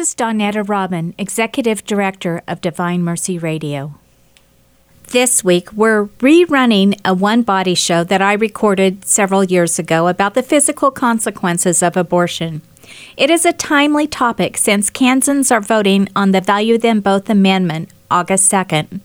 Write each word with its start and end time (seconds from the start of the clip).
This 0.00 0.12
is 0.12 0.16
Donetta 0.16 0.66
Robin, 0.66 1.14
Executive 1.18 1.84
Director 1.84 2.40
of 2.48 2.62
Divine 2.62 3.02
Mercy 3.02 3.36
Radio. 3.36 3.96
This 5.08 5.44
week, 5.44 5.70
we're 5.74 6.06
rerunning 6.20 6.98
a 7.04 7.12
one 7.12 7.42
body 7.42 7.74
show 7.74 8.02
that 8.04 8.22
I 8.22 8.32
recorded 8.32 9.04
several 9.04 9.44
years 9.44 9.78
ago 9.78 10.08
about 10.08 10.32
the 10.32 10.42
physical 10.42 10.90
consequences 10.90 11.82
of 11.82 11.98
abortion. 11.98 12.62
It 13.18 13.28
is 13.28 13.44
a 13.44 13.52
timely 13.52 14.06
topic 14.06 14.56
since 14.56 14.88
Kansans 14.88 15.50
are 15.50 15.60
voting 15.60 16.08
on 16.16 16.30
the 16.30 16.40
Value 16.40 16.78
Them 16.78 17.00
Both 17.00 17.28
Amendment 17.28 17.90
August 18.10 18.50
2nd. 18.50 19.00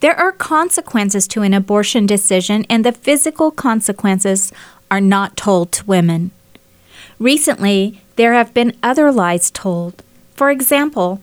There 0.00 0.14
are 0.14 0.32
consequences 0.32 1.26
to 1.28 1.40
an 1.40 1.54
abortion 1.54 2.04
decision, 2.04 2.66
and 2.68 2.84
the 2.84 2.92
physical 2.92 3.50
consequences 3.50 4.52
are 4.90 5.00
not 5.00 5.38
told 5.38 5.72
to 5.72 5.86
women. 5.86 6.30
Recently, 7.18 8.02
there 8.16 8.34
have 8.34 8.52
been 8.52 8.76
other 8.82 9.10
lies 9.10 9.50
told. 9.50 10.02
For 10.40 10.50
example, 10.50 11.20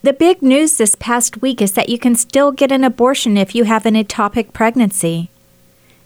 the 0.00 0.14
big 0.14 0.40
news 0.40 0.78
this 0.78 0.94
past 0.94 1.42
week 1.42 1.60
is 1.60 1.72
that 1.72 1.90
you 1.90 1.98
can 1.98 2.14
still 2.14 2.52
get 2.52 2.72
an 2.72 2.84
abortion 2.84 3.36
if 3.36 3.54
you 3.54 3.64
have 3.64 3.84
an 3.84 3.92
ectopic 3.92 4.54
pregnancy. 4.54 5.28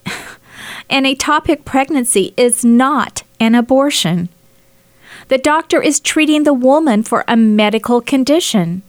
an 0.91 1.05
ectopic 1.05 1.65
pregnancy 1.65 2.35
is 2.37 2.65
not 2.65 3.23
an 3.39 3.55
abortion. 3.55 4.31
The 5.29 5.39
doctor 5.39 5.81
is 5.81 6.01
treating 6.01 6.43
the 6.43 6.53
woman 6.53 7.05
for 7.05 7.25
a 7.29 7.37
medical 7.37 8.01
condition. 8.01 8.83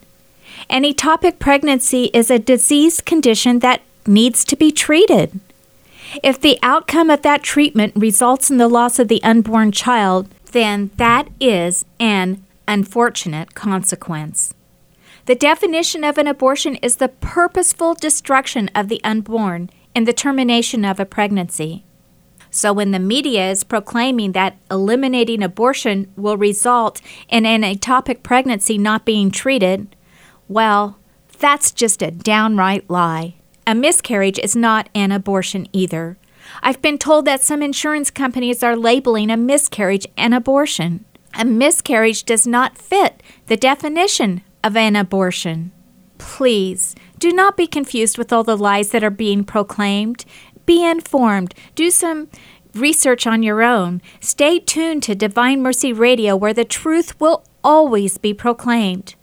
An 0.67 0.81
ectopic 0.81 1.37
pregnancy 1.37 2.05
is 2.15 2.31
a 2.31 2.39
disease 2.39 2.99
condition 2.99 3.59
that 3.59 3.81
needs 4.07 4.43
to 4.45 4.55
be 4.55 4.71
treated. 4.71 5.39
If 6.23 6.41
the 6.41 6.57
outcome 6.63 7.11
of 7.11 7.21
that 7.21 7.43
treatment 7.43 7.93
results 7.95 8.49
in 8.49 8.57
the 8.57 8.67
loss 8.67 8.97
of 8.97 9.07
the 9.07 9.21
unborn 9.21 9.71
child, 9.71 10.29
then 10.51 10.89
that 10.97 11.27
is 11.39 11.85
an 11.99 12.43
unfortunate 12.71 13.53
consequence. 13.53 14.53
The 15.25 15.35
definition 15.35 16.05
of 16.05 16.17
an 16.17 16.25
abortion 16.25 16.77
is 16.77 16.95
the 16.95 17.09
purposeful 17.09 17.93
destruction 17.93 18.69
of 18.73 18.87
the 18.87 19.03
unborn 19.03 19.69
in 19.93 20.05
the 20.05 20.13
termination 20.13 20.85
of 20.85 20.97
a 20.99 21.05
pregnancy. 21.05 21.83
So, 22.49 22.71
when 22.73 22.91
the 22.91 22.99
media 22.99 23.51
is 23.51 23.65
proclaiming 23.65 24.31
that 24.31 24.57
eliminating 24.69 25.43
abortion 25.43 26.11
will 26.15 26.37
result 26.37 27.01
in 27.29 27.45
an 27.45 27.61
ectopic 27.61 28.23
pregnancy 28.23 28.77
not 28.77 29.05
being 29.05 29.31
treated, 29.31 29.93
well, 30.47 30.97
that's 31.39 31.71
just 31.71 32.01
a 32.01 32.11
downright 32.11 32.89
lie. 32.89 33.35
A 33.67 33.75
miscarriage 33.75 34.39
is 34.39 34.55
not 34.55 34.89
an 34.95 35.11
abortion 35.11 35.67
either. 35.73 36.17
I've 36.63 36.81
been 36.81 36.97
told 36.97 37.25
that 37.25 37.43
some 37.43 37.61
insurance 37.61 38.09
companies 38.09 38.63
are 38.63 38.75
labeling 38.75 39.29
a 39.29 39.37
miscarriage 39.37 40.07
an 40.17 40.33
abortion. 40.33 41.05
A 41.33 41.45
miscarriage 41.45 42.23
does 42.23 42.45
not 42.45 42.77
fit 42.77 43.23
the 43.47 43.57
definition 43.57 44.41
of 44.63 44.75
an 44.75 44.95
abortion. 44.95 45.71
Please 46.17 46.95
do 47.19 47.31
not 47.31 47.57
be 47.57 47.67
confused 47.67 48.17
with 48.17 48.31
all 48.31 48.43
the 48.43 48.57
lies 48.57 48.89
that 48.89 49.03
are 49.03 49.09
being 49.09 49.43
proclaimed. 49.43 50.25
Be 50.65 50.83
informed. 50.83 51.55
Do 51.75 51.89
some 51.89 52.29
research 52.73 53.25
on 53.25 53.43
your 53.43 53.61
own. 53.63 54.01
Stay 54.19 54.59
tuned 54.59 55.03
to 55.03 55.15
Divine 55.15 55.61
Mercy 55.61 55.91
Radio, 55.93 56.35
where 56.35 56.53
the 56.53 56.65
truth 56.65 57.19
will 57.19 57.43
always 57.63 58.17
be 58.17 58.33
proclaimed. 58.33 59.15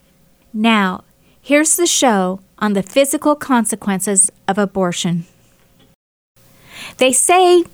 Now, 0.53 1.05
here's 1.41 1.77
the 1.77 1.87
show 1.87 2.41
on 2.59 2.73
the 2.73 2.83
physical 2.83 3.37
consequences 3.37 4.31
of 4.47 4.59
abortion. 4.59 5.27
They 6.99 7.13
say 7.13 7.65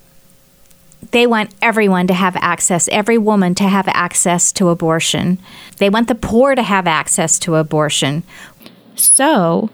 they 1.11 1.27
want 1.27 1.53
everyone 1.61 2.07
to 2.07 2.13
have 2.13 2.35
access, 2.37 2.87
every 2.89 3.17
woman 3.17 3.55
to 3.55 3.63
have 3.65 3.87
access 3.89 4.51
to 4.53 4.69
abortion. 4.69 5.39
They 5.77 5.89
want 5.89 6.07
the 6.07 6.15
poor 6.15 6.55
to 6.55 6.63
have 6.63 6.87
access 6.87 7.37
to 7.39 7.55
abortion. 7.55 8.23
So, 8.95 9.69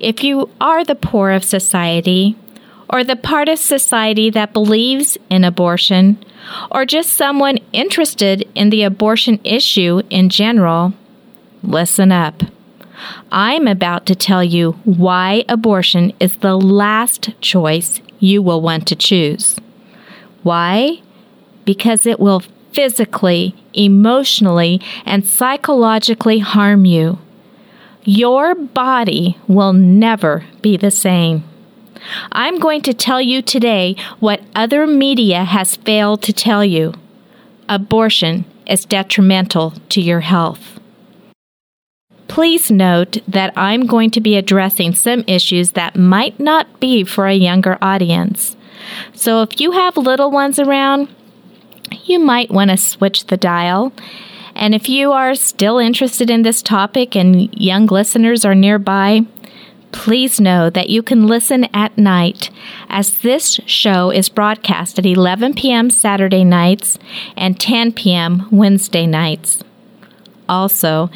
if 0.00 0.22
you 0.22 0.50
are 0.60 0.84
the 0.84 0.94
poor 0.94 1.30
of 1.30 1.44
society, 1.44 2.36
or 2.88 3.02
the 3.02 3.16
part 3.16 3.48
of 3.48 3.58
society 3.58 4.30
that 4.30 4.52
believes 4.52 5.18
in 5.30 5.44
abortion, 5.44 6.18
or 6.70 6.84
just 6.84 7.12
someone 7.12 7.58
interested 7.72 8.48
in 8.54 8.70
the 8.70 8.82
abortion 8.82 9.40
issue 9.44 10.02
in 10.10 10.28
general, 10.28 10.92
listen 11.62 12.12
up. 12.12 12.42
I'm 13.30 13.66
about 13.66 14.06
to 14.06 14.14
tell 14.14 14.42
you 14.42 14.72
why 14.84 15.44
abortion 15.48 16.12
is 16.20 16.36
the 16.36 16.56
last 16.56 17.30
choice 17.40 18.00
you 18.18 18.40
will 18.40 18.60
want 18.60 18.86
to 18.88 18.96
choose. 18.96 19.56
Why? 20.46 21.02
Because 21.64 22.06
it 22.06 22.20
will 22.20 22.44
physically, 22.70 23.56
emotionally, 23.74 24.80
and 25.04 25.26
psychologically 25.26 26.38
harm 26.38 26.84
you. 26.84 27.18
Your 28.04 28.54
body 28.54 29.38
will 29.48 29.72
never 29.72 30.44
be 30.62 30.76
the 30.76 30.92
same. 30.92 31.42
I'm 32.30 32.60
going 32.60 32.82
to 32.82 32.94
tell 32.94 33.20
you 33.20 33.42
today 33.42 33.96
what 34.20 34.40
other 34.54 34.86
media 34.86 35.42
has 35.42 35.74
failed 35.74 36.22
to 36.22 36.32
tell 36.32 36.64
you. 36.64 36.94
Abortion 37.68 38.44
is 38.68 38.84
detrimental 38.84 39.72
to 39.88 40.00
your 40.00 40.20
health. 40.20 40.78
Please 42.28 42.70
note 42.70 43.18
that 43.26 43.52
I'm 43.56 43.84
going 43.84 44.12
to 44.12 44.20
be 44.20 44.36
addressing 44.36 44.94
some 44.94 45.24
issues 45.26 45.72
that 45.72 45.96
might 45.96 46.38
not 46.38 46.78
be 46.78 47.02
for 47.02 47.26
a 47.26 47.34
younger 47.34 47.78
audience. 47.82 48.55
So 49.14 49.42
if 49.42 49.60
you 49.60 49.72
have 49.72 49.96
little 49.96 50.30
ones 50.30 50.58
around, 50.58 51.08
you 52.04 52.18
might 52.18 52.50
want 52.50 52.70
to 52.70 52.76
switch 52.76 53.26
the 53.26 53.36
dial. 53.36 53.92
And 54.54 54.74
if 54.74 54.88
you 54.88 55.12
are 55.12 55.34
still 55.34 55.78
interested 55.78 56.30
in 56.30 56.42
this 56.42 56.62
topic 56.62 57.14
and 57.14 57.52
young 57.54 57.86
listeners 57.86 58.44
are 58.44 58.54
nearby, 58.54 59.26
please 59.92 60.40
know 60.40 60.70
that 60.70 60.88
you 60.88 61.02
can 61.02 61.26
listen 61.26 61.64
at 61.74 61.96
night 61.98 62.50
as 62.88 63.20
this 63.20 63.60
show 63.66 64.10
is 64.10 64.28
broadcast 64.28 64.98
at 64.98 65.06
11 65.06 65.54
p.m. 65.54 65.90
Saturday 65.90 66.44
nights 66.44 66.98
and 67.36 67.60
10 67.60 67.92
p.m. 67.92 68.48
Wednesday 68.50 69.06
nights. 69.06 69.62
Also, 70.48 71.10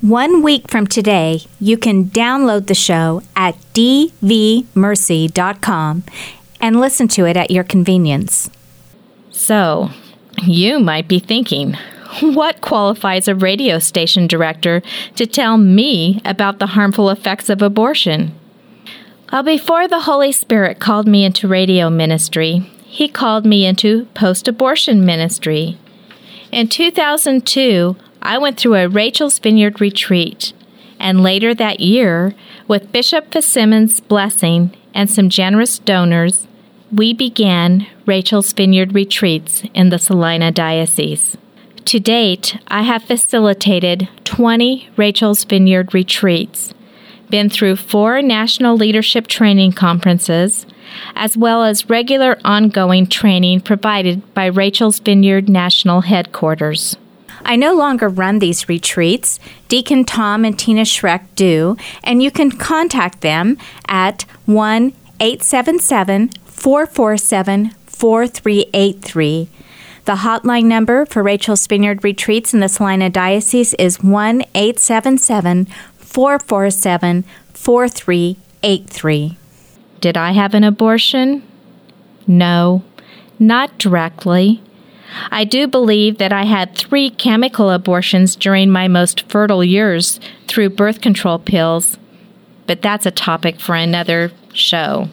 one 0.00 0.42
week 0.42 0.70
from 0.70 0.86
today, 0.86 1.40
you 1.60 1.76
can 1.76 2.04
download 2.06 2.66
the 2.66 2.74
show 2.74 3.22
at 3.34 3.56
dvmercy.com 3.74 4.14
and 6.60 6.80
listen 6.80 7.08
to 7.08 7.26
it 7.26 7.36
at 7.36 7.50
your 7.50 7.64
convenience. 7.64 8.50
So, 9.30 9.90
you 10.42 10.78
might 10.78 11.08
be 11.08 11.18
thinking, 11.18 11.76
what 12.20 12.60
qualifies 12.60 13.28
a 13.28 13.34
radio 13.34 13.78
station 13.78 14.26
director 14.26 14.82
to 15.16 15.26
tell 15.26 15.58
me 15.58 16.20
about 16.24 16.58
the 16.58 16.68
harmful 16.68 17.10
effects 17.10 17.48
of 17.48 17.62
abortion? 17.62 18.34
Well, 19.32 19.42
before 19.42 19.88
the 19.88 20.00
Holy 20.00 20.32
Spirit 20.32 20.78
called 20.78 21.06
me 21.06 21.24
into 21.24 21.48
radio 21.48 21.90
ministry, 21.90 22.70
He 22.86 23.08
called 23.08 23.44
me 23.44 23.66
into 23.66 24.06
post 24.14 24.48
abortion 24.48 25.04
ministry. 25.04 25.76
In 26.52 26.68
2002, 26.68 27.96
I 28.22 28.38
went 28.38 28.58
through 28.58 28.76
a 28.76 28.88
Rachel's 28.88 29.38
Vineyard 29.38 29.80
retreat, 29.80 30.52
and 30.98 31.22
later 31.22 31.54
that 31.54 31.80
year, 31.80 32.34
with 32.66 32.92
Bishop 32.92 33.30
Fitzsimons' 33.32 34.00
blessing 34.00 34.74
and 34.96 35.10
some 35.10 35.28
generous 35.28 35.78
donors, 35.78 36.48
we 36.90 37.12
began 37.12 37.86
Rachel's 38.06 38.52
Vineyard 38.54 38.94
retreats 38.94 39.62
in 39.74 39.90
the 39.90 39.98
Salina 39.98 40.50
Diocese. 40.50 41.36
To 41.84 42.00
date, 42.00 42.58
I 42.68 42.82
have 42.82 43.04
facilitated 43.04 44.08
20 44.24 44.88
Rachel's 44.96 45.44
Vineyard 45.44 45.92
retreats, 45.92 46.72
been 47.28 47.50
through 47.50 47.76
four 47.76 48.22
national 48.22 48.76
leadership 48.76 49.26
training 49.26 49.72
conferences, 49.72 50.64
as 51.14 51.36
well 51.36 51.62
as 51.62 51.90
regular 51.90 52.38
ongoing 52.42 53.06
training 53.06 53.60
provided 53.60 54.32
by 54.32 54.46
Rachel's 54.46 54.98
Vineyard 54.98 55.48
National 55.48 56.00
Headquarters. 56.00 56.96
I 57.46 57.54
no 57.56 57.74
longer 57.74 58.08
run 58.08 58.40
these 58.40 58.68
retreats. 58.68 59.38
Deacon 59.68 60.04
Tom 60.04 60.44
and 60.44 60.58
Tina 60.58 60.82
Schreck 60.82 61.24
do, 61.36 61.76
and 62.02 62.20
you 62.22 62.30
can 62.32 62.50
contact 62.50 63.20
them 63.20 63.56
at 63.86 64.22
1 64.46 64.92
877 65.20 66.28
447 66.44 67.70
4383. 67.86 69.48
The 70.06 70.16
hotline 70.16 70.64
number 70.64 71.06
for 71.06 71.22
Rachel's 71.22 71.66
Vineyard 71.66 72.04
Retreats 72.04 72.52
in 72.52 72.60
the 72.60 72.68
Salina 72.68 73.10
Diocese 73.10 73.74
is 73.74 74.02
1 74.02 74.42
877 74.54 75.66
447 75.98 77.24
4383. 77.54 79.38
Did 80.00 80.16
I 80.16 80.32
have 80.32 80.54
an 80.54 80.64
abortion? 80.64 81.42
No, 82.26 82.82
not 83.38 83.78
directly. 83.78 84.62
I 85.30 85.44
do 85.44 85.66
believe 85.66 86.18
that 86.18 86.32
I 86.32 86.44
had 86.44 86.74
three 86.74 87.10
chemical 87.10 87.70
abortions 87.70 88.36
during 88.36 88.70
my 88.70 88.88
most 88.88 89.22
fertile 89.30 89.64
years 89.64 90.20
through 90.46 90.70
birth 90.70 91.00
control 91.00 91.38
pills, 91.38 91.98
but 92.66 92.82
that's 92.82 93.06
a 93.06 93.10
topic 93.10 93.60
for 93.60 93.74
another 93.74 94.32
show. 94.52 95.08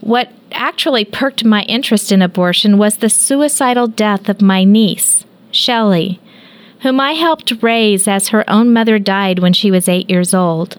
What 0.00 0.32
actually 0.52 1.04
perked 1.04 1.44
my 1.44 1.62
interest 1.62 2.10
in 2.12 2.22
abortion 2.22 2.78
was 2.78 2.96
the 2.96 3.10
suicidal 3.10 3.86
death 3.86 4.28
of 4.28 4.42
my 4.42 4.64
niece, 4.64 5.24
Shelley, 5.50 6.20
whom 6.80 7.00
I 7.00 7.12
helped 7.12 7.62
raise 7.62 8.08
as 8.08 8.28
her 8.28 8.48
own 8.48 8.72
mother 8.72 8.98
died 8.98 9.38
when 9.38 9.52
she 9.52 9.70
was 9.70 9.88
eight 9.88 10.08
years 10.10 10.34
old. 10.34 10.78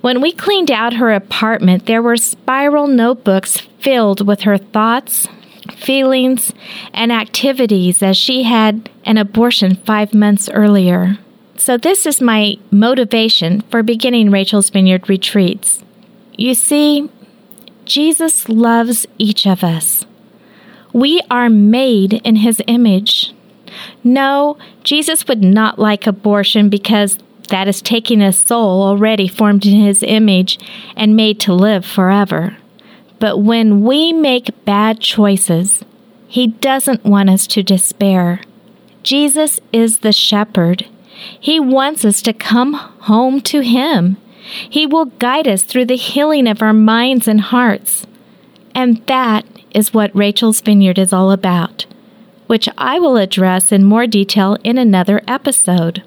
When 0.00 0.20
we 0.20 0.32
cleaned 0.32 0.70
out 0.70 0.94
her 0.94 1.12
apartment, 1.12 1.86
there 1.86 2.02
were 2.02 2.16
spiral 2.16 2.86
notebooks 2.86 3.58
filled 3.80 4.26
with 4.26 4.42
her 4.42 4.58
thoughts, 4.58 5.28
feelings, 5.74 6.52
and 6.92 7.12
activities 7.12 8.02
as 8.02 8.16
she 8.16 8.42
had 8.44 8.90
an 9.04 9.18
abortion 9.18 9.74
five 9.74 10.14
months 10.14 10.48
earlier. 10.48 11.18
So, 11.56 11.76
this 11.76 12.06
is 12.06 12.20
my 12.20 12.56
motivation 12.70 13.60
for 13.62 13.82
beginning 13.82 14.30
Rachel's 14.30 14.70
Vineyard 14.70 15.08
retreats. 15.08 15.84
You 16.36 16.54
see, 16.54 17.10
Jesus 17.84 18.48
loves 18.48 19.06
each 19.18 19.46
of 19.46 19.62
us. 19.62 20.06
We 20.92 21.20
are 21.30 21.50
made 21.50 22.14
in 22.24 22.36
his 22.36 22.62
image. 22.66 23.34
No, 24.02 24.56
Jesus 24.84 25.28
would 25.28 25.44
not 25.44 25.78
like 25.78 26.06
abortion 26.06 26.68
because 26.68 27.18
that 27.50 27.68
is 27.68 27.82
taking 27.82 28.22
a 28.22 28.32
soul 28.32 28.82
already 28.82 29.28
formed 29.28 29.66
in 29.66 29.80
his 29.80 30.02
image 30.02 30.58
and 30.96 31.14
made 31.14 31.38
to 31.40 31.52
live 31.52 31.84
forever. 31.84 32.56
But 33.20 33.38
when 33.38 33.84
we 33.84 34.12
make 34.12 34.64
bad 34.64 34.98
choices, 34.98 35.84
he 36.26 36.48
doesn't 36.48 37.04
want 37.04 37.30
us 37.30 37.46
to 37.48 37.62
despair. 37.62 38.40
Jesus 39.02 39.60
is 39.72 39.98
the 39.98 40.12
shepherd. 40.12 40.86
He 41.38 41.60
wants 41.60 42.04
us 42.04 42.22
to 42.22 42.32
come 42.32 42.74
home 42.74 43.40
to 43.42 43.60
him. 43.60 44.16
He 44.68 44.86
will 44.86 45.04
guide 45.04 45.46
us 45.46 45.62
through 45.62 45.84
the 45.84 45.96
healing 45.96 46.48
of 46.48 46.62
our 46.62 46.72
minds 46.72 47.28
and 47.28 47.40
hearts. 47.40 48.06
And 48.74 49.04
that 49.06 49.44
is 49.72 49.92
what 49.92 50.14
Rachel's 50.16 50.60
Vineyard 50.60 50.98
is 50.98 51.12
all 51.12 51.30
about, 51.30 51.84
which 52.46 52.68
I 52.78 52.98
will 52.98 53.16
address 53.16 53.70
in 53.70 53.84
more 53.84 54.06
detail 54.06 54.56
in 54.64 54.78
another 54.78 55.22
episode. 55.28 56.02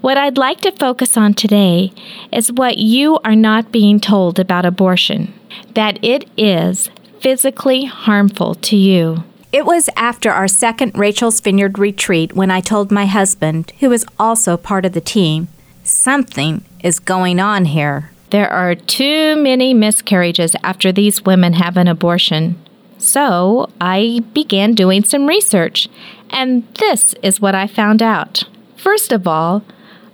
What 0.00 0.16
I'd 0.16 0.38
like 0.38 0.60
to 0.62 0.72
focus 0.72 1.16
on 1.16 1.34
today 1.34 1.92
is 2.32 2.52
what 2.52 2.78
you 2.78 3.18
are 3.24 3.36
not 3.36 3.72
being 3.72 4.00
told 4.00 4.38
about 4.38 4.66
abortion 4.66 5.34
that 5.74 5.98
it 6.02 6.28
is 6.36 6.90
physically 7.20 7.84
harmful 7.84 8.54
to 8.54 8.76
you. 8.76 9.24
It 9.52 9.64
was 9.64 9.88
after 9.96 10.30
our 10.30 10.48
second 10.48 10.96
Rachel's 10.96 11.40
Vineyard 11.40 11.78
retreat 11.78 12.34
when 12.34 12.50
I 12.50 12.60
told 12.60 12.92
my 12.92 13.06
husband, 13.06 13.72
who 13.80 13.88
was 13.88 14.04
also 14.18 14.56
part 14.56 14.84
of 14.84 14.92
the 14.92 15.00
team, 15.00 15.48
something 15.82 16.64
is 16.84 16.98
going 16.98 17.40
on 17.40 17.64
here. 17.64 18.10
There 18.30 18.50
are 18.50 18.74
too 18.74 19.36
many 19.36 19.72
miscarriages 19.72 20.54
after 20.62 20.92
these 20.92 21.24
women 21.24 21.54
have 21.54 21.78
an 21.78 21.88
abortion. 21.88 22.62
So 22.98 23.70
I 23.80 24.20
began 24.34 24.74
doing 24.74 25.02
some 25.02 25.26
research, 25.26 25.88
and 26.28 26.66
this 26.74 27.14
is 27.22 27.40
what 27.40 27.54
I 27.54 27.66
found 27.66 28.02
out. 28.02 28.44
First 28.78 29.12
of 29.12 29.26
all, 29.26 29.62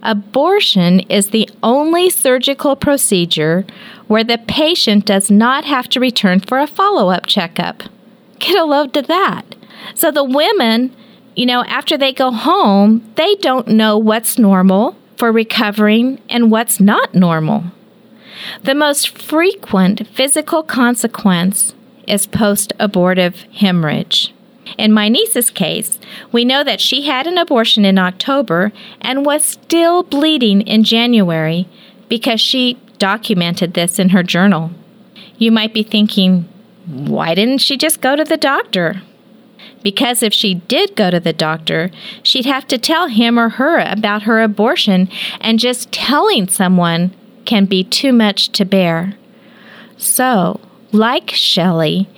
abortion 0.02 1.00
is 1.00 1.30
the 1.30 1.48
only 1.62 2.08
surgical 2.10 2.76
procedure 2.76 3.66
where 4.06 4.24
the 4.24 4.38
patient 4.38 5.04
does 5.04 5.30
not 5.30 5.64
have 5.64 5.88
to 5.90 6.00
return 6.00 6.40
for 6.40 6.58
a 6.58 6.66
follow 6.66 7.10
up 7.10 7.26
checkup. 7.26 7.82
Get 8.38 8.58
a 8.58 8.64
load 8.64 8.94
to 8.94 9.02
that. 9.02 9.54
So 9.94 10.10
the 10.10 10.24
women, 10.24 10.96
you 11.36 11.46
know, 11.46 11.62
after 11.64 11.98
they 11.98 12.12
go 12.12 12.30
home, 12.30 13.10
they 13.16 13.34
don't 13.36 13.68
know 13.68 13.98
what's 13.98 14.38
normal 14.38 14.96
for 15.16 15.30
recovering 15.30 16.20
and 16.28 16.50
what's 16.50 16.80
not 16.80 17.14
normal. 17.14 17.64
The 18.62 18.74
most 18.74 19.16
frequent 19.16 20.08
physical 20.08 20.62
consequence 20.62 21.74
is 22.08 22.26
post 22.26 22.72
abortive 22.80 23.42
hemorrhage. 23.52 24.34
In 24.78 24.92
my 24.92 25.08
niece's 25.08 25.50
case, 25.50 25.98
we 26.32 26.44
know 26.44 26.64
that 26.64 26.80
she 26.80 27.02
had 27.02 27.26
an 27.26 27.38
abortion 27.38 27.84
in 27.84 27.98
October 27.98 28.72
and 29.00 29.26
was 29.26 29.44
still 29.44 30.02
bleeding 30.02 30.62
in 30.62 30.84
January 30.84 31.68
because 32.08 32.40
she 32.40 32.78
documented 32.98 33.74
this 33.74 33.98
in 33.98 34.10
her 34.10 34.22
journal. 34.22 34.70
You 35.36 35.52
might 35.52 35.74
be 35.74 35.82
thinking, 35.82 36.48
why 36.86 37.34
didn't 37.34 37.58
she 37.58 37.76
just 37.76 38.00
go 38.00 38.16
to 38.16 38.24
the 38.24 38.36
doctor? 38.36 39.02
Because 39.82 40.22
if 40.22 40.32
she 40.32 40.54
did 40.54 40.96
go 40.96 41.10
to 41.10 41.20
the 41.20 41.32
doctor, 41.32 41.90
she'd 42.22 42.46
have 42.46 42.66
to 42.68 42.78
tell 42.78 43.08
him 43.08 43.38
or 43.38 43.50
her 43.50 43.80
about 43.80 44.22
her 44.22 44.42
abortion, 44.42 45.08
and 45.40 45.58
just 45.58 45.92
telling 45.92 46.48
someone 46.48 47.14
can 47.44 47.66
be 47.66 47.84
too 47.84 48.12
much 48.12 48.48
to 48.50 48.64
bear. 48.64 49.14
So, 49.96 50.60
like 50.92 51.30
Shelley, 51.30 52.08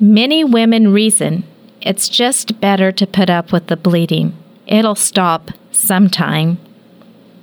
many 0.00 0.42
women 0.42 0.92
reason 0.92 1.44
it's 1.84 2.08
just 2.08 2.60
better 2.60 2.92
to 2.92 3.06
put 3.06 3.30
up 3.30 3.52
with 3.52 3.66
the 3.66 3.76
bleeding. 3.76 4.36
It'll 4.66 4.94
stop 4.94 5.50
sometime. 5.70 6.58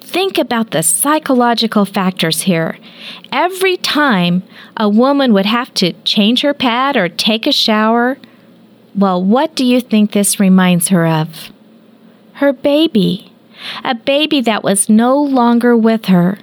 Think 0.02 0.38
about 0.38 0.72
the 0.72 0.82
psychological 0.82 1.86
factors 1.86 2.42
here. 2.42 2.78
Every 3.32 3.78
time 3.78 4.44
a 4.76 4.90
woman 4.90 5.34
would 5.34 5.46
have 5.46 5.74
to 5.76 5.94
change 6.04 6.42
her 6.42 6.54
pad 6.54 6.98
or 6.98 7.10
take 7.10 7.46
a 7.46 7.52
shower, 7.52 8.18
well, 8.96 9.24
what 9.24 9.56
do 9.56 9.64
you 9.64 9.82
think 9.82 10.12
this 10.12 10.40
reminds 10.40 10.88
her 10.88 11.06
of? 11.06 11.52
Her 12.34 12.54
baby. 12.54 13.32
A 13.84 13.94
baby 13.94 14.42
that 14.42 14.64
was 14.64 14.90
no 14.90 15.22
longer 15.22 15.78
with 15.78 16.06
her. 16.06 16.40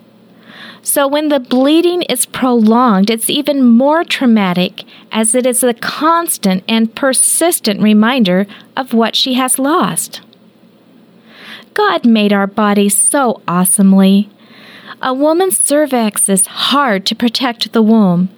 So 0.86 1.08
when 1.08 1.30
the 1.30 1.40
bleeding 1.40 2.02
is 2.02 2.26
prolonged, 2.26 3.10
it's 3.10 3.28
even 3.28 3.66
more 3.66 4.04
traumatic 4.04 4.84
as 5.10 5.34
it 5.34 5.44
is 5.44 5.64
a 5.64 5.74
constant 5.74 6.62
and 6.68 6.94
persistent 6.94 7.82
reminder 7.82 8.46
of 8.76 8.94
what 8.94 9.16
she 9.16 9.34
has 9.34 9.58
lost. 9.58 10.20
God 11.74 12.06
made 12.06 12.32
our 12.32 12.46
bodies 12.46 12.96
so 12.96 13.42
awesomely. 13.48 14.30
A 15.02 15.12
woman's 15.12 15.58
cervix 15.58 16.28
is 16.28 16.46
hard 16.46 17.04
to 17.06 17.16
protect 17.16 17.72
the 17.72 17.82
womb. 17.82 18.28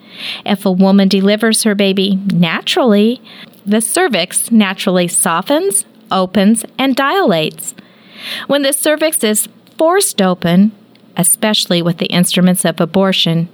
If 0.47 0.65
a 0.65 0.73
woman 0.73 1.09
delivers 1.09 1.65
her 1.65 1.75
baby 1.75 2.17
naturally, 2.33 3.21
the 3.67 3.83
cervix 3.83 4.51
naturally 4.51 5.07
softens, 5.07 5.85
opens, 6.11 6.65
and 6.79 6.97
dilates. 6.97 7.75
When 8.47 8.63
the 8.63 8.73
cervix 8.73 9.23
is 9.23 9.51
forced 9.77 10.23
open, 10.23 10.73
especially 11.19 11.83
with 11.83 11.99
the 11.99 12.07
instruments 12.07 12.65
of 12.65 12.81
abortion, 12.81 13.49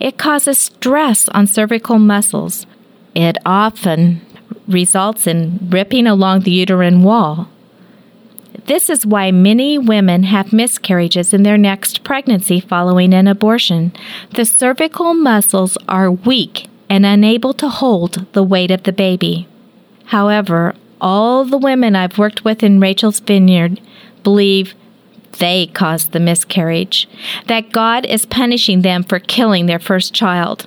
it 0.00 0.18
causes 0.18 0.58
stress 0.58 1.28
on 1.30 1.46
cervical 1.46 1.98
muscles. 1.98 2.66
It 3.14 3.38
often 3.46 4.20
results 4.66 5.26
in 5.26 5.58
ripping 5.70 6.06
along 6.06 6.40
the 6.40 6.50
uterine 6.50 7.02
wall. 7.02 7.48
This 8.66 8.88
is 8.88 9.06
why 9.06 9.30
many 9.30 9.78
women 9.78 10.24
have 10.24 10.52
miscarriages 10.52 11.34
in 11.34 11.42
their 11.42 11.58
next 11.58 12.02
pregnancy 12.02 12.60
following 12.60 13.12
an 13.12 13.28
abortion. 13.28 13.92
The 14.30 14.44
cervical 14.44 15.14
muscles 15.14 15.76
are 15.86 16.10
weak 16.10 16.68
and 16.88 17.04
unable 17.04 17.52
to 17.54 17.68
hold 17.68 18.26
the 18.32 18.42
weight 18.42 18.70
of 18.70 18.84
the 18.84 18.92
baby. 18.92 19.46
However, 20.06 20.74
all 21.00 21.44
the 21.44 21.58
women 21.58 21.94
I've 21.94 22.18
worked 22.18 22.44
with 22.44 22.62
in 22.62 22.80
Rachel's 22.80 23.20
Vineyard 23.20 23.80
believe 24.22 24.74
they 25.38 25.66
caused 25.68 26.12
the 26.12 26.20
miscarriage, 26.20 27.08
that 27.46 27.72
God 27.72 28.04
is 28.06 28.26
punishing 28.26 28.82
them 28.82 29.02
for 29.02 29.18
killing 29.18 29.66
their 29.66 29.78
first 29.78 30.14
child. 30.14 30.66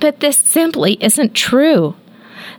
But 0.00 0.20
this 0.20 0.36
simply 0.36 0.96
isn't 1.00 1.34
true. 1.34 1.96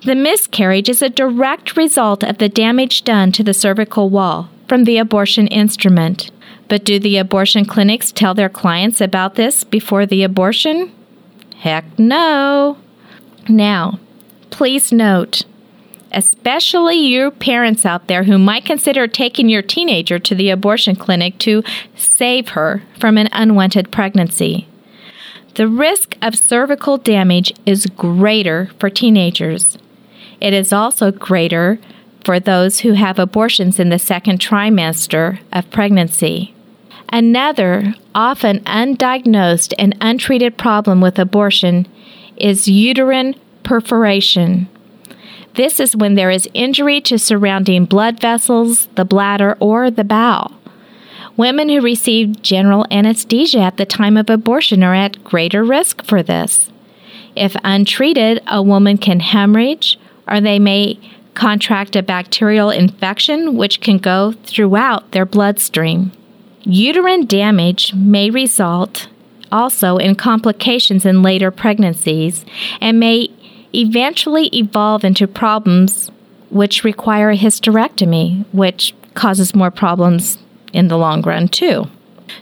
The 0.04 0.16
miscarriage 0.16 0.90
is 0.90 1.02
a 1.02 1.10
direct 1.10 1.78
result 1.78 2.24
of 2.24 2.38
the 2.38 2.50
damage 2.50 3.04
done 3.04 3.32
to 3.34 3.44
the 3.44 3.54
cervical 3.54 4.10
wall 4.10 4.50
from 4.68 4.84
the 4.84 4.98
abortion 4.98 5.48
instrument. 5.48 6.32
But 6.68 6.86
do 6.86 7.00
the 7.00 7.18
abortion 7.18 7.66
clinics 7.66 8.12
tell 8.12 8.34
their 8.34 8.50
clients 8.50 9.02
about 9.02 9.36
this 9.36 9.64
before 9.64 10.06
the 10.06 10.24
abortion? 10.24 10.92
Heck 11.58 12.00
no. 12.00 12.78
Now, 13.50 14.00
please 14.50 14.92
note 14.92 15.44
especially 16.12 16.98
you 16.98 17.32
parents 17.32 17.86
out 17.86 18.08
there 18.08 18.24
who 18.24 18.38
might 18.38 18.66
consider 18.66 19.08
taking 19.08 19.50
your 19.50 19.62
teenager 19.62 20.20
to 20.20 20.36
the 20.36 20.50
abortion 20.50 20.96
clinic 20.96 21.38
to 21.40 21.64
save 21.96 22.50
her 22.50 22.84
from 23.00 23.18
an 23.18 23.30
unwanted 23.32 23.92
pregnancy. 23.92 24.68
The 25.56 25.68
risk 25.68 26.18
of 26.22 26.36
cervical 26.36 26.98
damage 26.98 27.54
is 27.66 27.86
greater 27.86 28.72
for 28.80 28.90
teenagers. 28.90 29.78
It 30.40 30.54
is 30.54 30.72
also 30.72 31.12
greater 31.12 31.80
for 32.24 32.40
those 32.40 32.82
who 32.82 32.94
have 32.94 33.20
abortions 33.20 33.80
in 33.80 33.90
the 33.90 34.00
second 34.00 34.40
trimester 34.40 35.40
of 35.52 35.70
pregnancy. 35.72 36.54
Another, 37.10 37.94
often 38.16 38.60
undiagnosed 38.62 39.74
and 39.78 39.98
untreated 40.00 40.58
problem 40.58 41.02
with 41.02 41.20
abortion 41.20 41.86
is 42.38 42.68
uterine 42.68 43.36
perforation. 43.64 44.70
This 45.56 45.80
is 45.80 45.96
when 45.96 46.16
there 46.16 46.32
is 46.32 46.50
injury 46.54 47.02
to 47.02 47.20
surrounding 47.20 47.86
blood 47.86 48.20
vessels, 48.20 48.88
the 48.96 49.06
bladder, 49.06 49.58
or 49.60 49.92
the 49.92 50.04
bowel. 50.04 50.54
Women 51.38 51.70
who 51.70 51.82
receive 51.82 52.42
general 52.42 52.86
anesthesia 52.92 53.60
at 53.60 53.78
the 53.78 53.86
time 53.86 54.18
of 54.18 54.30
abortion 54.30 54.84
are 54.84 54.96
at 54.96 55.24
greater 55.24 55.64
risk 55.64 56.04
for 56.06 56.22
this. 56.22 56.70
If 57.36 57.56
untreated, 57.64 58.42
a 58.48 58.62
woman 58.62 58.98
can 58.98 59.20
hemorrhage 59.20 59.98
or 60.28 60.42
they 60.42 60.60
may 60.60 61.00
contract 61.34 61.96
a 61.96 62.04
bacterial 62.04 62.70
infection 62.70 63.56
which 63.56 63.82
can 63.82 63.98
go 63.98 64.34
throughout 64.44 65.12
their 65.12 65.26
bloodstream. 65.26 66.12
Uterine 66.64 67.26
damage 67.26 67.94
may 67.94 68.30
result 68.30 69.08
also 69.52 69.98
in 69.98 70.16
complications 70.16 71.06
in 71.06 71.22
later 71.22 71.52
pregnancies 71.52 72.46
and 72.80 73.00
may 73.00 73.30
eventually 73.74 74.48
evolve 74.48 75.04
into 75.04 75.28
problems 75.28 76.12
which 76.50 76.84
require 76.84 77.30
a 77.30 77.38
hysterectomy, 77.38 78.46
which 78.52 78.94
causes 79.14 79.56
more 79.56 79.72
problems 79.72 80.38
in 80.74 80.88
the 80.88 80.98
long 80.98 81.22
run, 81.22 81.48
too. 81.48 81.88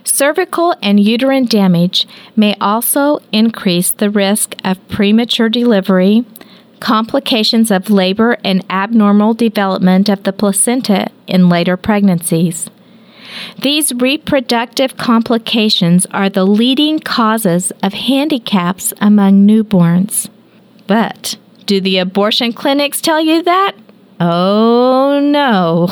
Cervical 0.04 0.74
and 0.82 1.00
uterine 1.00 1.46
damage 1.46 2.06
may 2.36 2.54
also 2.60 3.18
increase 3.32 3.90
the 3.90 4.10
risk 4.10 4.54
of 4.64 4.88
premature 4.88 5.48
delivery, 5.48 6.24
complications 6.80 7.70
of 7.70 7.90
labor, 7.90 8.38
and 8.44 8.64
abnormal 8.70 9.34
development 9.34 10.08
of 10.08 10.22
the 10.22 10.32
placenta 10.32 11.08
in 11.26 11.48
later 11.48 11.76
pregnancies. 11.76 12.70
These 13.58 13.92
reproductive 13.94 14.96
complications 14.96 16.06
are 16.06 16.28
the 16.28 16.44
leading 16.44 16.98
causes 16.98 17.70
of 17.82 17.92
handicaps 17.92 18.92
among 19.00 19.46
newborns. 19.46 20.28
But 20.90 21.36
do 21.66 21.80
the 21.80 21.98
abortion 21.98 22.52
clinics 22.52 23.00
tell 23.00 23.20
you 23.20 23.44
that? 23.44 23.76
Oh 24.18 25.20
no. 25.22 25.88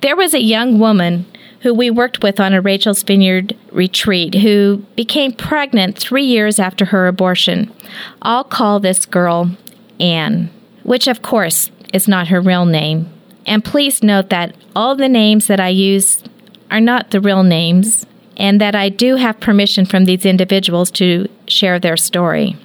There 0.00 0.16
was 0.16 0.34
a 0.34 0.42
young 0.42 0.80
woman 0.80 1.26
who 1.60 1.72
we 1.72 1.90
worked 1.90 2.24
with 2.24 2.40
on 2.40 2.52
a 2.52 2.60
Rachel's 2.60 3.04
Vineyard 3.04 3.56
retreat 3.70 4.34
who 4.34 4.78
became 4.96 5.30
pregnant 5.32 5.96
three 5.96 6.24
years 6.24 6.58
after 6.58 6.86
her 6.86 7.06
abortion. 7.06 7.72
I'll 8.20 8.42
call 8.42 8.80
this 8.80 9.06
girl 9.06 9.52
Anne, 10.00 10.50
which 10.82 11.06
of 11.06 11.22
course 11.22 11.70
is 11.92 12.08
not 12.08 12.26
her 12.26 12.40
real 12.40 12.64
name. 12.64 13.08
And 13.46 13.64
please 13.64 14.02
note 14.02 14.30
that 14.30 14.56
all 14.74 14.96
the 14.96 15.08
names 15.08 15.46
that 15.46 15.60
I 15.60 15.68
use 15.68 16.20
are 16.68 16.80
not 16.80 17.12
the 17.12 17.20
real 17.20 17.44
names, 17.44 18.04
and 18.36 18.60
that 18.60 18.74
I 18.74 18.88
do 18.88 19.14
have 19.14 19.38
permission 19.38 19.86
from 19.86 20.04
these 20.04 20.26
individuals 20.26 20.90
to 20.92 21.28
share 21.46 21.78
their 21.78 21.96
story. 21.96 22.56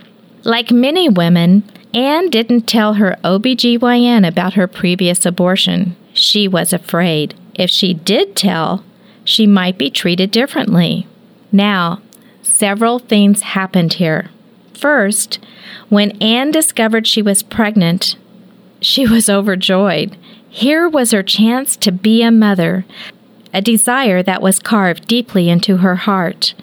Like 0.43 0.71
many 0.71 1.07
women, 1.07 1.63
Anne 1.93 2.29
didn't 2.29 2.61
tell 2.61 2.95
her 2.95 3.17
OBGYN 3.23 4.27
about 4.27 4.53
her 4.55 4.67
previous 4.67 5.25
abortion. 5.25 5.95
She 6.13 6.47
was 6.47 6.73
afraid. 6.73 7.35
If 7.53 7.69
she 7.69 7.93
did 7.93 8.35
tell, 8.35 8.83
she 9.23 9.45
might 9.45 9.77
be 9.77 9.91
treated 9.91 10.31
differently. 10.31 11.07
Now, 11.51 12.01
several 12.41 12.97
things 12.97 13.41
happened 13.41 13.93
here. 13.93 14.29
First, 14.73 15.39
when 15.89 16.11
Anne 16.21 16.49
discovered 16.49 17.05
she 17.05 17.21
was 17.21 17.43
pregnant, 17.43 18.15
she 18.81 19.07
was 19.07 19.29
overjoyed. 19.29 20.17
Here 20.49 20.89
was 20.89 21.11
her 21.11 21.23
chance 21.23 21.77
to 21.77 21.91
be 21.91 22.23
a 22.23 22.31
mother, 22.31 22.83
a 23.53 23.61
desire 23.61 24.23
that 24.23 24.41
was 24.41 24.59
carved 24.59 25.07
deeply 25.07 25.49
into 25.49 25.77
her 25.77 25.97
heart. 25.97 26.55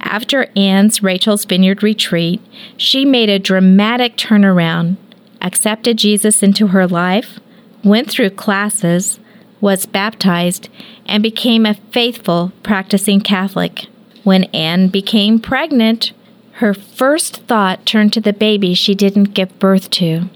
After 0.00 0.50
Anne's 0.56 1.02
Rachel's 1.02 1.44
Vineyard 1.44 1.82
retreat, 1.82 2.40
she 2.76 3.04
made 3.04 3.28
a 3.28 3.38
dramatic 3.38 4.16
turnaround, 4.16 4.96
accepted 5.40 5.98
Jesus 5.98 6.42
into 6.42 6.68
her 6.68 6.86
life, 6.86 7.38
went 7.84 8.10
through 8.10 8.30
classes, 8.30 9.20
was 9.60 9.86
baptized, 9.86 10.68
and 11.06 11.22
became 11.22 11.66
a 11.66 11.74
faithful 11.92 12.52
practicing 12.62 13.20
Catholic. 13.20 13.86
When 14.24 14.44
Anne 14.44 14.88
became 14.88 15.38
pregnant, 15.38 16.12
her 16.54 16.74
first 16.74 17.38
thought 17.44 17.86
turned 17.86 18.12
to 18.12 18.20
the 18.20 18.32
baby 18.32 18.74
she 18.74 18.94
didn't 18.94 19.34
give 19.34 19.58
birth 19.58 19.88
to. 19.90 20.28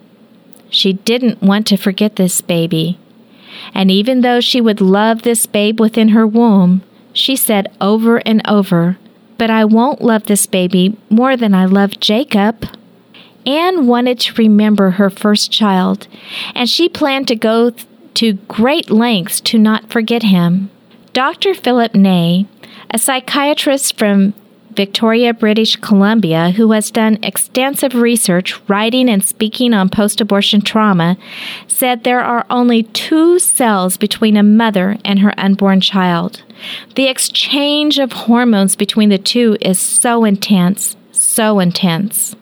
She 0.71 0.95
didn't 0.95 1.43
want 1.43 1.67
to 1.69 1.77
forget 1.77 2.17
this 2.17 2.41
baby. 2.41 2.99
And 3.73 3.91
even 3.91 4.23
though 4.23 4.41
she 4.41 4.61
would 4.61 4.81
love 4.81 5.23
this 5.23 5.47
babe 5.47 5.79
within 5.79 6.09
her 6.09 6.27
womb, 6.27 6.83
she 7.13 7.37
said 7.37 7.71
over 7.81 8.19
and 8.27 8.43
over, 8.47 8.99
But 9.39 9.51
I 9.51 9.65
won't 9.65 10.03
love 10.03 10.25
this 10.25 10.47
baby 10.47 10.97
more 11.11 11.37
than 11.37 11.55
I 11.55 11.65
love 11.67 12.01
Jacob. 12.01 12.67
Anne 13.47 13.87
wanted 13.87 14.21
to 14.21 14.35
remember 14.35 14.93
her 14.93 15.11
first 15.11 15.51
child, 15.51 16.09
and 16.55 16.69
she 16.69 16.89
planned 16.89 17.29
to 17.29 17.37
go 17.37 17.73
to 18.15 18.33
great 18.33 18.91
lengths 18.91 19.41
to 19.43 19.59
not 19.59 19.91
forget 19.91 20.23
him. 20.23 20.71
Dr. 21.13 21.55
Philip 21.55 21.95
Ney, 21.95 22.47
a 22.91 22.99
psychiatrist 22.99 23.99
from 23.99 24.35
Victoria, 24.75 25.33
British 25.33 25.77
Columbia, 25.77 26.51
who 26.51 26.73
has 26.73 26.91
done 26.91 27.19
extensive 27.23 27.95
research 27.95 28.61
writing 28.69 29.09
and 29.09 29.25
speaking 29.25 29.73
on 29.73 29.89
post 29.89 30.21
abortion 30.21 30.61
trauma, 30.61 31.17
said 31.69 32.03
there 32.03 32.23
are 32.23 32.47
only 32.51 32.83
two 32.83 33.39
cells 33.39 33.97
between 33.97 34.37
a 34.37 34.43
mother 34.43 34.99
and 35.05 35.21
her 35.21 35.33
unborn 35.39 35.81
child. 35.81 36.43
The 36.95 37.09
exchange 37.09 37.99
of 37.99 38.13
hormones 38.13 38.77
between 38.77 39.09
the 39.09 39.19
two 39.19 39.57
is 39.61 39.79
so 39.79 40.25
intense, 40.25 40.97
so 41.13 41.61
intense. 41.61 42.37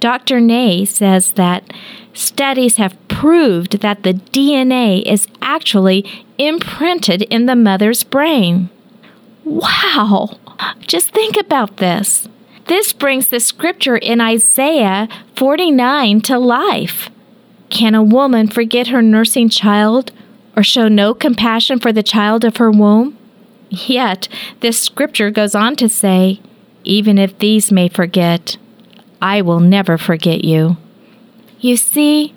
Dr. 0.00 0.40
Ney 0.40 0.84
says 0.84 1.32
that 1.32 1.72
studies 2.12 2.76
have 2.76 2.96
proved 3.08 3.80
that 3.80 4.02
the 4.02 4.14
DNA 4.14 5.02
is 5.02 5.26
actually 5.40 6.04
imprinted 6.38 7.22
in 7.22 7.46
the 7.46 7.56
mother's 7.56 8.04
brain. 8.04 8.68
Wow! 9.44 10.38
Just 10.80 11.10
think 11.10 11.36
about 11.36 11.78
this. 11.78 12.28
This 12.66 12.92
brings 12.92 13.28
the 13.28 13.40
scripture 13.40 13.96
in 13.96 14.20
Isaiah 14.20 15.08
49 15.36 16.20
to 16.22 16.38
life. 16.38 17.10
Can 17.70 17.94
a 17.94 18.02
woman 18.02 18.48
forget 18.48 18.88
her 18.88 19.02
nursing 19.02 19.48
child 19.48 20.12
or 20.56 20.62
show 20.62 20.88
no 20.88 21.14
compassion 21.14 21.80
for 21.80 21.92
the 21.92 22.02
child 22.02 22.44
of 22.44 22.58
her 22.58 22.70
womb? 22.70 23.18
Yet, 23.72 24.28
this 24.60 24.78
scripture 24.78 25.30
goes 25.30 25.54
on 25.54 25.76
to 25.76 25.88
say, 25.88 26.42
Even 26.84 27.16
if 27.16 27.38
these 27.38 27.72
may 27.72 27.88
forget, 27.88 28.58
I 29.22 29.40
will 29.40 29.60
never 29.60 29.96
forget 29.96 30.44
you. 30.44 30.76
You 31.58 31.78
see, 31.78 32.34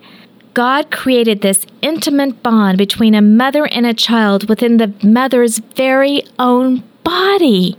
God 0.53 0.91
created 0.91 1.41
this 1.41 1.65
intimate 1.81 2.41
bond 2.41 2.77
between 2.77 3.13
a 3.13 3.21
mother 3.21 3.65
and 3.65 3.85
a 3.85 3.93
child 3.93 4.47
within 4.47 4.77
the 4.77 4.93
mother's 5.03 5.59
very 5.59 6.23
own 6.39 6.85
body. 7.03 7.77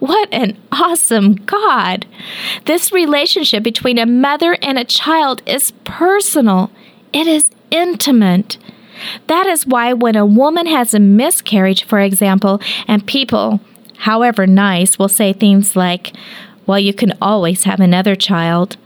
What 0.00 0.28
an 0.30 0.58
awesome 0.70 1.34
God! 1.34 2.04
This 2.66 2.92
relationship 2.92 3.62
between 3.62 3.96
a 3.96 4.04
mother 4.04 4.58
and 4.60 4.78
a 4.78 4.84
child 4.84 5.40
is 5.46 5.70
personal, 5.84 6.70
it 7.14 7.26
is 7.26 7.50
intimate. 7.70 8.58
That 9.26 9.46
is 9.46 9.66
why 9.66 9.92
when 9.92 10.16
a 10.16 10.26
woman 10.26 10.66
has 10.66 10.94
a 10.94 11.00
miscarriage, 11.00 11.84
for 11.84 12.00
example, 12.00 12.60
and 12.86 13.06
people, 13.06 13.60
however 13.98 14.46
nice, 14.46 14.98
will 14.98 15.08
say 15.08 15.32
things 15.32 15.76
like, 15.76 16.14
Well, 16.66 16.78
you 16.78 16.94
can 16.94 17.14
always 17.20 17.64
have 17.64 17.80
another 17.80 18.14
child. 18.14 18.76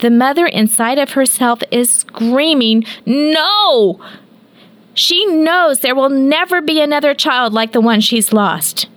The 0.00 0.10
mother 0.10 0.46
inside 0.46 0.98
of 0.98 1.12
herself 1.12 1.60
is 1.70 1.90
screaming, 1.90 2.84
No! 3.04 4.00
She 4.94 5.26
knows 5.26 5.80
there 5.80 5.94
will 5.94 6.10
never 6.10 6.60
be 6.60 6.80
another 6.80 7.14
child 7.14 7.52
like 7.52 7.72
the 7.72 7.80
one 7.80 8.00
she's 8.00 8.32
lost. 8.32 8.88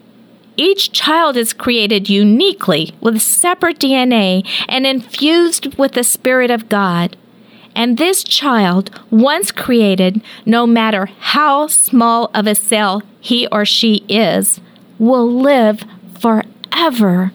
Each 0.58 0.92
child 0.92 1.38
is 1.38 1.54
created 1.54 2.10
uniquely 2.10 2.94
with 3.02 3.22
separate 3.22 3.80
DNA 3.80 4.48
and 4.68 4.86
infused 4.86 5.76
with 5.78 5.94
the 5.94 6.04
Spirit 6.04 6.52
of 6.52 6.70
God. 6.70 7.18
And 7.76 7.98
this 7.98 8.24
child, 8.24 8.90
once 9.10 9.52
created, 9.52 10.22
no 10.46 10.68
matter 10.68 11.06
how 11.20 11.68
small 11.68 12.30
of 12.34 12.48
a 12.48 12.56
cell 12.56 13.02
he 13.20 13.48
or 13.48 13.66
she 13.66 14.04
is, 14.10 14.60
will 15.00 15.30
live 15.32 15.84
forever. 16.20 17.32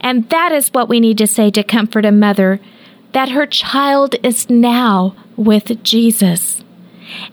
And 0.00 0.28
that 0.30 0.52
is 0.52 0.68
what 0.68 0.88
we 0.88 1.00
need 1.00 1.18
to 1.18 1.26
say 1.26 1.50
to 1.50 1.62
comfort 1.62 2.06
a 2.06 2.12
mother 2.12 2.60
that 3.12 3.30
her 3.30 3.46
child 3.46 4.14
is 4.22 4.48
now 4.48 5.14
with 5.36 5.82
Jesus, 5.82 6.64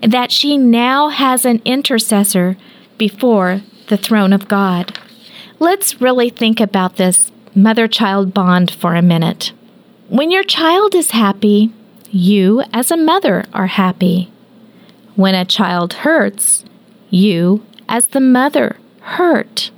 that 0.01 0.32
she 0.32 0.58
now 0.58 1.10
has 1.10 1.46
an 1.46 1.62
intercessor 1.65 2.58
before 2.98 3.62
the 3.88 3.98
throne 3.98 4.34
of 4.34 4.48
God. 4.48 4.98
Let's 5.60 6.01
really 6.01 6.29
think 6.29 6.60
about 6.60 6.98
this 6.98 7.32
mother 7.56 7.88
child 7.88 8.34
bond 8.34 8.72
for 8.72 8.96
a 8.96 9.01
minute. 9.01 9.53
When 10.10 10.32
your 10.32 10.44
child 10.44 10.96
is 10.96 11.12
happy, 11.12 11.74
you 12.12 12.64
as 12.72 12.92
a 12.92 12.96
mother 12.96 13.44
are 13.54 13.68
happy. 13.68 14.32
When 15.16 15.36
a 15.36 15.44
child 15.44 15.96
hurts, 15.96 16.64
you 17.10 17.66
as 17.90 18.06
the 18.08 18.22
mother 18.22 18.78
hurt. 19.02 19.70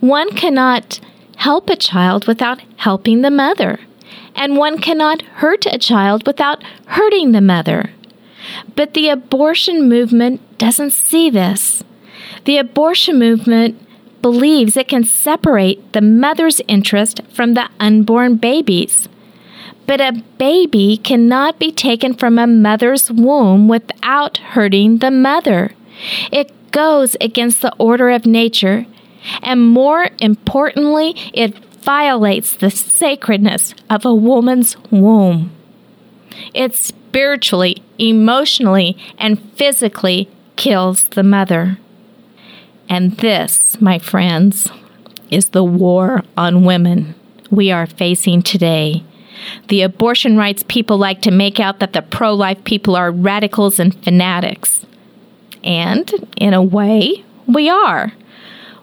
One 0.00 0.32
cannot 0.32 1.00
help 1.36 1.70
a 1.70 1.76
child 1.76 2.26
without 2.26 2.60
helping 2.76 3.22
the 3.22 3.30
mother, 3.30 3.80
and 4.36 4.58
one 4.58 4.76
cannot 4.76 5.22
hurt 5.22 5.64
a 5.64 5.78
child 5.78 6.26
without 6.26 6.62
hurting 6.88 7.32
the 7.32 7.40
mother. 7.40 7.90
But 8.76 8.92
the 8.92 9.08
abortion 9.08 9.88
movement 9.88 10.42
doesn't 10.58 10.90
see 10.90 11.30
this. 11.30 11.82
The 12.44 12.58
abortion 12.58 13.18
movement 13.18 13.80
believes 14.20 14.76
it 14.76 14.88
can 14.88 15.04
separate 15.04 15.94
the 15.94 16.02
mother's 16.02 16.60
interest 16.68 17.22
from 17.32 17.54
the 17.54 17.70
unborn 17.80 18.36
babies. 18.36 19.08
But 19.86 20.00
a 20.00 20.22
baby 20.38 20.96
cannot 20.96 21.58
be 21.58 21.72
taken 21.72 22.14
from 22.14 22.38
a 22.38 22.46
mother's 22.46 23.10
womb 23.10 23.68
without 23.68 24.38
hurting 24.38 24.98
the 24.98 25.10
mother. 25.10 25.72
It 26.30 26.52
goes 26.70 27.16
against 27.20 27.62
the 27.62 27.74
order 27.76 28.10
of 28.10 28.24
nature, 28.24 28.86
and 29.42 29.68
more 29.68 30.08
importantly, 30.18 31.14
it 31.32 31.56
violates 31.82 32.54
the 32.54 32.70
sacredness 32.70 33.74
of 33.90 34.04
a 34.04 34.14
woman's 34.14 34.76
womb. 34.90 35.50
It 36.54 36.74
spiritually, 36.74 37.82
emotionally, 37.98 38.96
and 39.18 39.40
physically 39.52 40.28
kills 40.56 41.04
the 41.04 41.22
mother. 41.22 41.78
And 42.88 43.16
this, 43.18 43.80
my 43.80 43.98
friends, 43.98 44.70
is 45.30 45.50
the 45.50 45.64
war 45.64 46.22
on 46.36 46.64
women 46.64 47.14
we 47.50 47.70
are 47.70 47.86
facing 47.86 48.42
today. 48.42 49.02
The 49.68 49.82
abortion 49.82 50.36
rights 50.36 50.64
people 50.68 50.98
like 50.98 51.22
to 51.22 51.30
make 51.30 51.60
out 51.60 51.78
that 51.78 51.92
the 51.92 52.02
pro 52.02 52.34
life 52.34 52.62
people 52.64 52.96
are 52.96 53.10
radicals 53.10 53.78
and 53.78 53.94
fanatics. 54.04 54.84
And, 55.64 56.12
in 56.36 56.54
a 56.54 56.62
way, 56.62 57.24
we 57.46 57.68
are. 57.68 58.12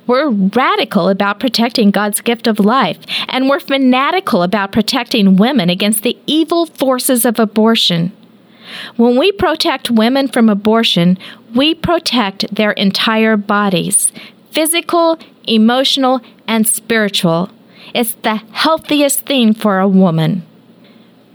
We're 0.07 0.29
radical 0.29 1.07
about 1.07 1.39
protecting 1.39 1.91
God's 1.91 2.21
gift 2.21 2.47
of 2.47 2.59
life, 2.59 2.97
and 3.27 3.47
we're 3.47 3.59
fanatical 3.59 4.41
about 4.41 4.71
protecting 4.71 5.35
women 5.35 5.69
against 5.69 6.01
the 6.01 6.17
evil 6.25 6.65
forces 6.65 7.25
of 7.25 7.37
abortion. 7.37 8.11
When 8.95 9.17
we 9.17 9.31
protect 9.31 9.91
women 9.91 10.27
from 10.27 10.49
abortion, 10.49 11.17
we 11.53 11.75
protect 11.75 12.53
their 12.53 12.71
entire 12.71 13.37
bodies 13.37 14.11
physical, 14.51 15.19
emotional, 15.43 16.21
and 16.47 16.67
spiritual. 16.67 17.51
It's 17.93 18.15
the 18.15 18.37
healthiest 18.51 19.27
thing 19.27 19.53
for 19.53 19.77
a 19.77 19.87
woman. 19.87 20.43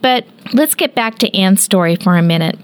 But 0.04 0.26
let's 0.52 0.74
get 0.74 0.94
back 0.94 1.16
to 1.20 1.34
Anne's 1.34 1.62
story 1.62 1.96
for 1.96 2.18
a 2.18 2.22
minute. 2.22 2.58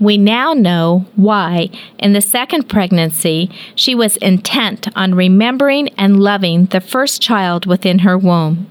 We 0.00 0.16
now 0.16 0.54
know 0.54 1.04
why, 1.14 1.68
in 1.98 2.14
the 2.14 2.22
second 2.22 2.70
pregnancy, 2.70 3.50
she 3.74 3.94
was 3.94 4.16
intent 4.16 4.88
on 4.96 5.14
remembering 5.14 5.90
and 5.98 6.18
loving 6.18 6.64
the 6.64 6.80
first 6.80 7.20
child 7.20 7.66
within 7.66 7.98
her 7.98 8.16
womb. 8.16 8.70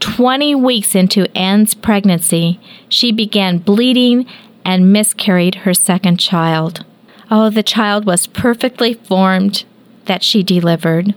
Twenty 0.00 0.54
weeks 0.54 0.94
into 0.94 1.34
Anne's 1.34 1.72
pregnancy, 1.72 2.60
she 2.90 3.10
began 3.10 3.56
bleeding 3.56 4.26
and 4.62 4.92
miscarried 4.92 5.54
her 5.64 5.72
second 5.72 6.18
child. 6.18 6.84
Oh, 7.30 7.48
the 7.48 7.62
child 7.62 8.04
was 8.04 8.26
perfectly 8.26 8.92
formed 8.92 9.64
that 10.04 10.22
she 10.22 10.42
delivered. 10.42 11.14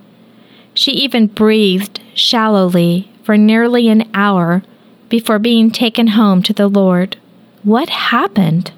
She 0.74 0.92
even 0.92 1.28
breathed 1.28 2.00
shallowly 2.14 3.12
for 3.24 3.38
nearly 3.38 3.90
an 3.90 4.10
hour 4.14 4.64
before 5.16 5.40
being 5.40 5.72
taken 5.72 6.08
home 6.08 6.44
to 6.44 6.52
the 6.52 6.68
Lord. 6.68 7.16
What 7.64 7.88
happened? 7.88 8.74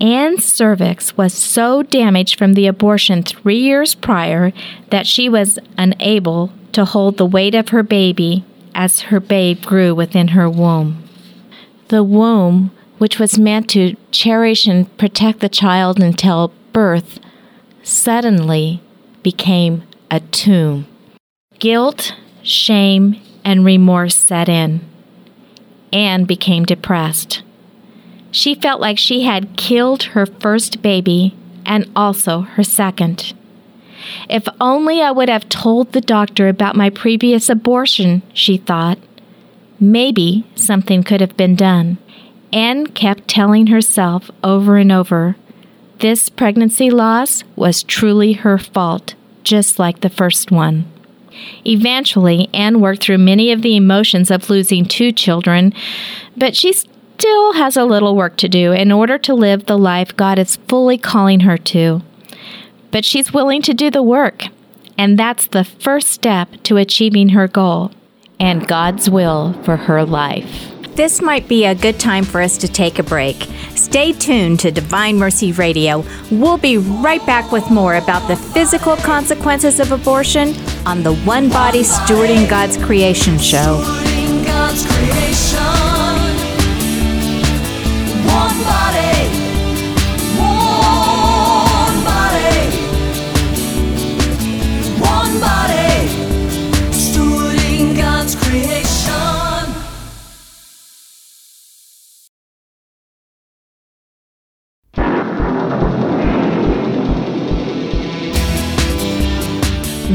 Anne's 0.00 0.44
cervix 0.44 1.16
was 1.16 1.34
so 1.34 1.82
damaged 1.82 2.38
from 2.38 2.52
the 2.52 2.68
abortion 2.68 3.24
three 3.24 3.58
years 3.58 3.92
prior 3.96 4.52
that 4.90 5.04
she 5.04 5.28
was 5.28 5.58
unable 5.76 6.52
to 6.70 6.84
hold 6.84 7.16
the 7.16 7.26
weight 7.26 7.56
of 7.56 7.70
her 7.70 7.82
baby 7.82 8.44
as 8.72 9.00
her 9.10 9.18
babe 9.18 9.62
grew 9.62 9.92
within 9.96 10.28
her 10.28 10.48
womb. 10.48 11.02
The 11.88 12.04
womb, 12.04 12.70
which 12.98 13.18
was 13.18 13.36
meant 13.36 13.68
to 13.70 13.96
cherish 14.12 14.68
and 14.68 14.96
protect 14.96 15.40
the 15.40 15.48
child 15.48 16.00
until 16.00 16.52
birth, 16.72 17.18
suddenly 17.82 18.80
became 19.24 19.82
a 20.08 20.20
tomb. 20.20 20.86
Guilt, 21.58 22.14
shame, 22.44 23.20
and 23.44 23.64
remorse 23.64 24.14
set 24.14 24.48
in. 24.48 24.93
Anne 25.94 26.24
became 26.24 26.64
depressed. 26.64 27.42
She 28.30 28.54
felt 28.54 28.80
like 28.80 28.98
she 28.98 29.22
had 29.22 29.56
killed 29.56 30.02
her 30.02 30.26
first 30.26 30.82
baby 30.82 31.34
and 31.64 31.90
also 31.96 32.42
her 32.42 32.62
second. 32.62 33.32
If 34.28 34.46
only 34.60 35.00
I 35.00 35.10
would 35.10 35.30
have 35.30 35.48
told 35.48 35.92
the 35.92 36.02
doctor 36.02 36.48
about 36.48 36.76
my 36.76 36.90
previous 36.90 37.48
abortion, 37.48 38.22
she 38.34 38.58
thought. 38.58 38.98
Maybe 39.80 40.44
something 40.54 41.02
could 41.02 41.22
have 41.22 41.36
been 41.38 41.54
done. 41.56 41.96
Anne 42.52 42.88
kept 42.88 43.28
telling 43.28 43.68
herself 43.68 44.30
over 44.42 44.76
and 44.76 44.92
over 44.92 45.36
this 46.04 46.28
pregnancy 46.28 46.90
loss 46.90 47.44
was 47.56 47.82
truly 47.82 48.34
her 48.34 48.58
fault, 48.58 49.14
just 49.42 49.78
like 49.78 50.00
the 50.00 50.10
first 50.10 50.50
one. 50.50 50.84
Eventually, 51.64 52.48
Anne 52.52 52.80
worked 52.80 53.02
through 53.02 53.18
many 53.18 53.52
of 53.52 53.62
the 53.62 53.76
emotions 53.76 54.30
of 54.30 54.50
losing 54.50 54.84
two 54.84 55.12
children, 55.12 55.72
but 56.36 56.56
she 56.56 56.72
still 56.72 57.52
has 57.54 57.76
a 57.76 57.84
little 57.84 58.16
work 58.16 58.36
to 58.38 58.48
do 58.48 58.72
in 58.72 58.92
order 58.92 59.18
to 59.18 59.34
live 59.34 59.66
the 59.66 59.78
life 59.78 60.16
God 60.16 60.38
is 60.38 60.56
fully 60.68 60.98
calling 60.98 61.40
her 61.40 61.56
to. 61.58 62.02
But 62.90 63.04
she's 63.04 63.32
willing 63.32 63.62
to 63.62 63.74
do 63.74 63.90
the 63.90 64.02
work, 64.02 64.44
and 64.98 65.18
that's 65.18 65.46
the 65.46 65.64
first 65.64 66.08
step 66.08 66.48
to 66.64 66.76
achieving 66.76 67.30
her 67.30 67.48
goal 67.48 67.92
and 68.38 68.66
God's 68.66 69.08
will 69.08 69.52
for 69.62 69.76
her 69.76 70.04
life. 70.04 70.73
This 70.94 71.20
might 71.20 71.48
be 71.48 71.64
a 71.64 71.74
good 71.74 71.98
time 71.98 72.22
for 72.22 72.40
us 72.40 72.56
to 72.58 72.68
take 72.68 73.00
a 73.00 73.02
break. 73.02 73.48
Stay 73.74 74.12
tuned 74.12 74.60
to 74.60 74.70
Divine 74.70 75.16
Mercy 75.18 75.50
Radio. 75.50 76.04
We'll 76.30 76.56
be 76.56 76.78
right 76.78 77.24
back 77.26 77.50
with 77.50 77.68
more 77.68 77.96
about 77.96 78.28
the 78.28 78.36
physical 78.36 78.94
consequences 78.96 79.80
of 79.80 79.90
abortion 79.90 80.54
on 80.86 81.02
the 81.02 81.16
One 81.24 81.48
Body 81.48 81.82
Stewarding 81.82 82.48
God's 82.48 82.76
Creation 82.76 83.38
show. 83.38 83.82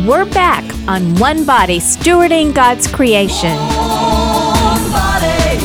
We're 0.07 0.25
back 0.25 0.63
on 0.87 1.15
One 1.15 1.45
Body 1.45 1.79
Stewarding 1.79 2.53
God's 2.53 2.87
Creation. 2.87 3.55
One 3.55 4.91
body. 4.91 5.57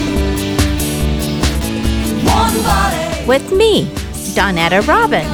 One 2.27 2.63
body. 2.65 3.27
With 3.27 3.53
me, 3.53 3.85
Donetta 4.35 4.87
Robin. 4.89 5.25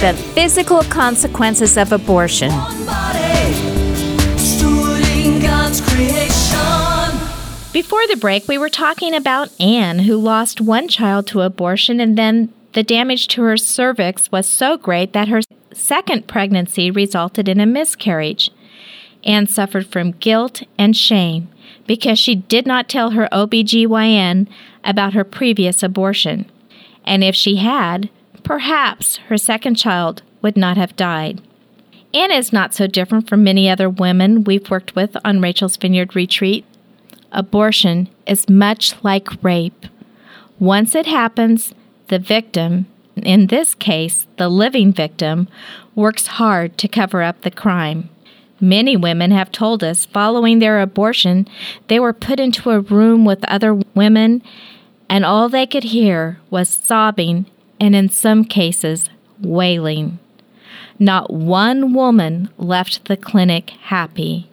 The 0.00 0.14
physical 0.34 0.82
consequences 0.84 1.76
of 1.76 1.92
abortion. 1.92 2.50
Before 7.74 8.06
the 8.06 8.16
break, 8.16 8.46
we 8.46 8.56
were 8.56 8.68
talking 8.68 9.16
about 9.16 9.50
Anne, 9.60 9.98
who 9.98 10.16
lost 10.16 10.60
one 10.60 10.86
child 10.86 11.26
to 11.26 11.40
abortion, 11.40 11.98
and 11.98 12.16
then 12.16 12.54
the 12.72 12.84
damage 12.84 13.26
to 13.28 13.42
her 13.42 13.56
cervix 13.56 14.30
was 14.30 14.48
so 14.48 14.76
great 14.76 15.12
that 15.12 15.26
her 15.26 15.40
second 15.72 16.28
pregnancy 16.28 16.88
resulted 16.92 17.48
in 17.48 17.58
a 17.58 17.66
miscarriage. 17.66 18.52
Anne 19.24 19.48
suffered 19.48 19.88
from 19.88 20.12
guilt 20.12 20.62
and 20.78 20.96
shame 20.96 21.48
because 21.84 22.16
she 22.16 22.36
did 22.36 22.64
not 22.64 22.88
tell 22.88 23.10
her 23.10 23.28
OBGYN 23.32 24.46
about 24.84 25.14
her 25.14 25.24
previous 25.24 25.82
abortion. 25.82 26.48
And 27.04 27.24
if 27.24 27.34
she 27.34 27.56
had, 27.56 28.08
perhaps 28.44 29.16
her 29.26 29.36
second 29.36 29.74
child 29.74 30.22
would 30.42 30.56
not 30.56 30.76
have 30.76 30.94
died. 30.94 31.42
Anne 32.14 32.30
is 32.30 32.52
not 32.52 32.72
so 32.72 32.86
different 32.86 33.28
from 33.28 33.42
many 33.42 33.68
other 33.68 33.90
women 33.90 34.44
we've 34.44 34.70
worked 34.70 34.94
with 34.94 35.16
on 35.24 35.40
Rachel's 35.40 35.76
Vineyard 35.76 36.14
Retreat 36.14 36.64
abortion 37.34 38.08
is 38.26 38.48
much 38.48 38.94
like 39.02 39.42
rape. 39.42 39.86
Once 40.58 40.94
it 40.94 41.06
happens, 41.06 41.74
the 42.08 42.18
victim, 42.18 42.86
in 43.16 43.48
this 43.48 43.74
case, 43.74 44.26
the 44.36 44.48
living 44.48 44.92
victim, 44.92 45.48
works 45.94 46.26
hard 46.26 46.78
to 46.78 46.88
cover 46.88 47.22
up 47.22 47.42
the 47.42 47.50
crime. 47.50 48.08
Many 48.60 48.96
women 48.96 49.30
have 49.30 49.52
told 49.52 49.84
us 49.84 50.06
following 50.06 50.58
their 50.58 50.80
abortion, 50.80 51.46
they 51.88 52.00
were 52.00 52.12
put 52.12 52.40
into 52.40 52.70
a 52.70 52.80
room 52.80 53.24
with 53.24 53.44
other 53.44 53.74
women, 53.94 54.42
and 55.08 55.24
all 55.24 55.48
they 55.48 55.66
could 55.66 55.84
hear 55.84 56.38
was 56.50 56.68
sobbing 56.68 57.46
and, 57.80 57.94
in 57.94 58.08
some 58.08 58.44
cases, 58.44 59.10
wailing. 59.40 60.18
Not 60.98 61.32
one 61.32 61.92
woman 61.92 62.48
left 62.56 63.06
the 63.06 63.16
clinic 63.16 63.70
happy. 63.70 64.48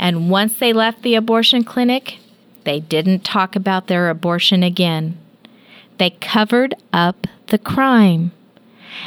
And 0.00 0.30
once 0.30 0.58
they 0.58 0.72
left 0.72 1.02
the 1.02 1.14
abortion 1.14 1.62
clinic, 1.62 2.18
they 2.64 2.80
didn't 2.80 3.22
talk 3.22 3.54
about 3.54 3.86
their 3.86 4.08
abortion 4.08 4.62
again. 4.62 5.18
They 5.98 6.10
covered 6.10 6.74
up 6.90 7.26
the 7.48 7.58
crime. 7.58 8.32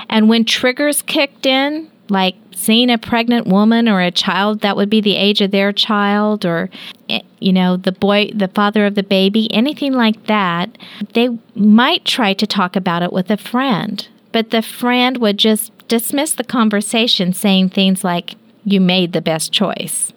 And 0.08 0.29
when 0.29 0.45
triggers 0.45 1.01
kicked 1.01 1.47
in, 1.47 1.89
like 2.10 2.36
seeing 2.53 2.91
a 2.91 2.97
pregnant 2.99 3.47
woman 3.47 3.89
or 3.89 4.01
a 4.01 4.12
child 4.12 4.60
that 4.60 4.75
would 4.75 4.89
be 4.89 5.01
the 5.01 5.15
age 5.15 5.41
of 5.41 5.49
their 5.49 5.71
child 5.73 6.45
or 6.45 6.69
eh, 7.10 7.21
you 7.39 7.51
know 7.51 7.77
the 7.77 7.93
boy 7.93 8.29
the 8.36 8.49
father 8.49 8.86
of 8.86 8.95
the 8.95 9.03
baby 9.03 9.51
anything 9.53 9.93
like 9.93 10.25
that 10.25 10.77
they 11.13 11.29
might 11.56 12.03
try 12.03 12.34
to 12.34 12.45
talk 12.45 12.75
about 12.75 13.01
it 13.01 13.13
with 13.13 13.32
a 13.32 13.38
friend 13.38 14.10
but 14.34 14.49
the 14.49 14.62
friend 14.62 15.17
would 15.17 15.38
just 15.38 15.71
dismiss 15.88 16.34
the 16.34 16.43
conversation 16.43 17.32
saying 17.32 17.69
things 17.69 18.03
like 18.03 18.36
you 18.65 18.82
made 18.82 19.13
the 19.13 19.21
best 19.21 19.53
choice 19.53 20.12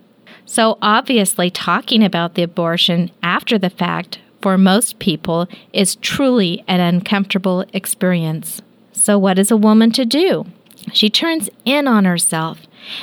so 0.47 0.79
obviously 0.81 1.51
talking 1.51 2.03
about 2.03 2.35
the 2.35 2.43
abortion 2.43 3.11
after 3.23 3.59
the 3.59 3.71
fact 3.71 4.21
for 4.41 4.57
most 4.57 5.01
people 5.01 5.49
is 5.73 5.97
truly 5.97 6.65
an 6.69 6.81
uncomfortable 6.81 7.65
experience. 7.73 8.63
So 8.93 9.19
what 9.19 9.39
is 9.39 9.51
a 9.51 9.57
woman 9.57 9.91
to 9.93 10.05
do? 10.05 10.47
She 10.93 11.11
turns 11.11 11.51
in 11.65 11.89
on 11.89 12.05
herself 12.05 12.61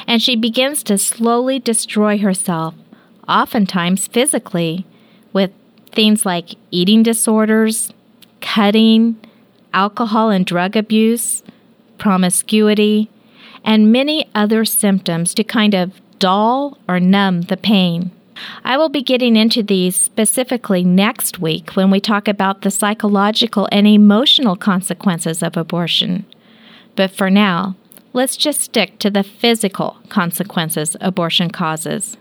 and 0.07 0.21
she 0.21 0.37
begins 0.37 0.83
to 0.83 0.97
slowly 0.97 1.59
destroy 1.59 2.17
herself, 2.17 2.75
oftentimes 3.27 4.07
physically, 4.07 4.85
with 5.33 5.51
things 5.91 6.25
like 6.25 6.55
eating 6.71 7.03
disorders, 7.03 7.91
cutting, 8.39 9.17
alcohol 9.73 10.29
and 10.29 10.45
drug 10.45 10.77
abuse, 10.77 11.43
promiscuity, 11.97 13.09
and 13.65 13.91
many 13.91 14.29
other 14.33 14.63
symptoms 14.63 15.33
to 15.33 15.43
kind 15.43 15.73
of 15.73 15.99
dull 16.19 16.77
or 16.87 16.99
numb 16.99 17.41
the 17.43 17.57
pain. 17.57 18.11
I 18.63 18.77
will 18.77 18.89
be 18.89 19.01
getting 19.01 19.35
into 19.35 19.63
these 19.63 19.95
specifically 19.95 20.83
next 20.83 21.39
week 21.39 21.71
when 21.71 21.91
we 21.91 21.99
talk 21.99 22.27
about 22.27 22.61
the 22.61 22.71
psychological 22.71 23.67
and 23.71 23.87
emotional 23.87 24.55
consequences 24.55 25.43
of 25.43 25.57
abortion. 25.57 26.25
But 26.95 27.11
for 27.11 27.29
now, 27.29 27.75
let's 28.13 28.37
just 28.37 28.61
stick 28.61 28.99
to 28.99 29.09
the 29.09 29.23
physical 29.23 29.97
consequences 30.09 30.95
abortion 31.01 31.49
causes. 31.49 32.17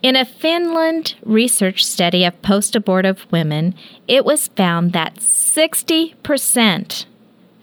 In 0.00 0.14
a 0.14 0.24
Finland 0.24 1.16
research 1.24 1.84
study 1.84 2.24
of 2.24 2.40
post 2.40 2.76
abortive 2.76 3.26
women, 3.32 3.74
it 4.06 4.24
was 4.24 4.46
found 4.48 4.92
that 4.92 5.16
60%, 5.16 6.14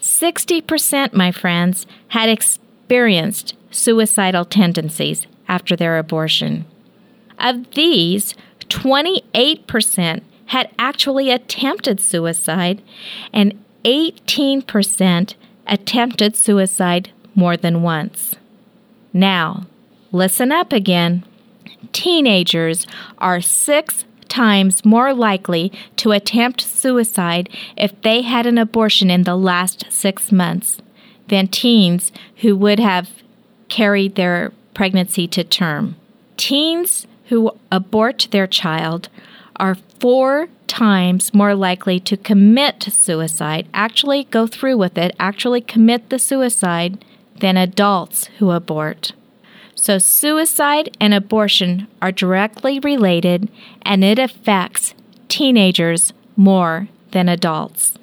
60%, 0.02 1.14
my 1.14 1.32
friends, 1.32 1.88
had 2.10 2.28
experienced 2.28 3.56
suicidal 3.72 4.44
tendencies 4.44 5.28
after 5.48 5.76
their 5.76 5.98
abortion. 5.98 6.66
Of 7.40 7.72
these, 7.72 8.36
28% 8.70 10.22
had 10.48 10.70
actually 10.78 11.32
attempted 11.32 12.00
suicide, 12.00 12.82
and 13.34 13.60
18% 13.84 15.36
attempted 15.68 16.36
suicide 16.36 17.12
more 17.34 17.58
than 17.58 17.82
once. 17.82 18.36
Now, 19.14 19.66
listen 20.12 20.52
up 20.52 20.72
again. 20.72 21.24
Teenagers 21.92 22.86
are 23.18 23.42
six 23.42 24.06
times 24.28 24.84
more 24.84 25.14
likely 25.14 25.72
to 25.98 26.12
attempt 26.12 26.62
suicide 26.62 27.50
if 27.78 28.00
they 28.02 28.22
had 28.22 28.46
an 28.46 28.58
abortion 28.58 29.10
in 29.10 29.24
the 29.24 29.36
last 29.36 29.86
six 29.90 30.32
months 30.32 30.82
than 31.28 31.48
teens 31.48 32.12
who 32.38 32.56
would 32.56 32.80
have 32.80 33.10
carried 33.70 34.16
their 34.16 34.52
pregnancy 34.76 35.28
to 35.30 35.44
term. 35.44 35.96
Teens 36.38 37.08
who 37.30 37.52
abort 37.72 38.28
their 38.30 38.46
child 38.46 39.10
are 39.56 39.78
four 40.00 40.50
times 40.68 41.34
more 41.34 41.56
likely 41.56 42.00
to 42.02 42.18
commit 42.18 42.84
suicide, 42.84 43.68
actually 43.74 44.26
go 44.26 44.46
through 44.46 44.78
with 44.78 44.98
it, 44.98 45.16
actually 45.20 45.62
commit 45.62 46.10
the 46.10 46.20
suicide, 46.20 47.04
than 47.40 47.58
adults 47.58 48.26
who 48.38 48.52
abort. 48.52 49.14
So, 49.76 49.98
suicide 49.98 50.96
and 51.02 51.14
abortion 51.14 51.88
are 52.02 52.12
directly 52.12 52.80
related 52.80 53.50
and 53.82 54.04
it 54.04 54.18
affects 54.20 54.94
teenagers 55.28 56.14
more 56.36 56.88
than 57.12 57.28
adults. 57.28 57.98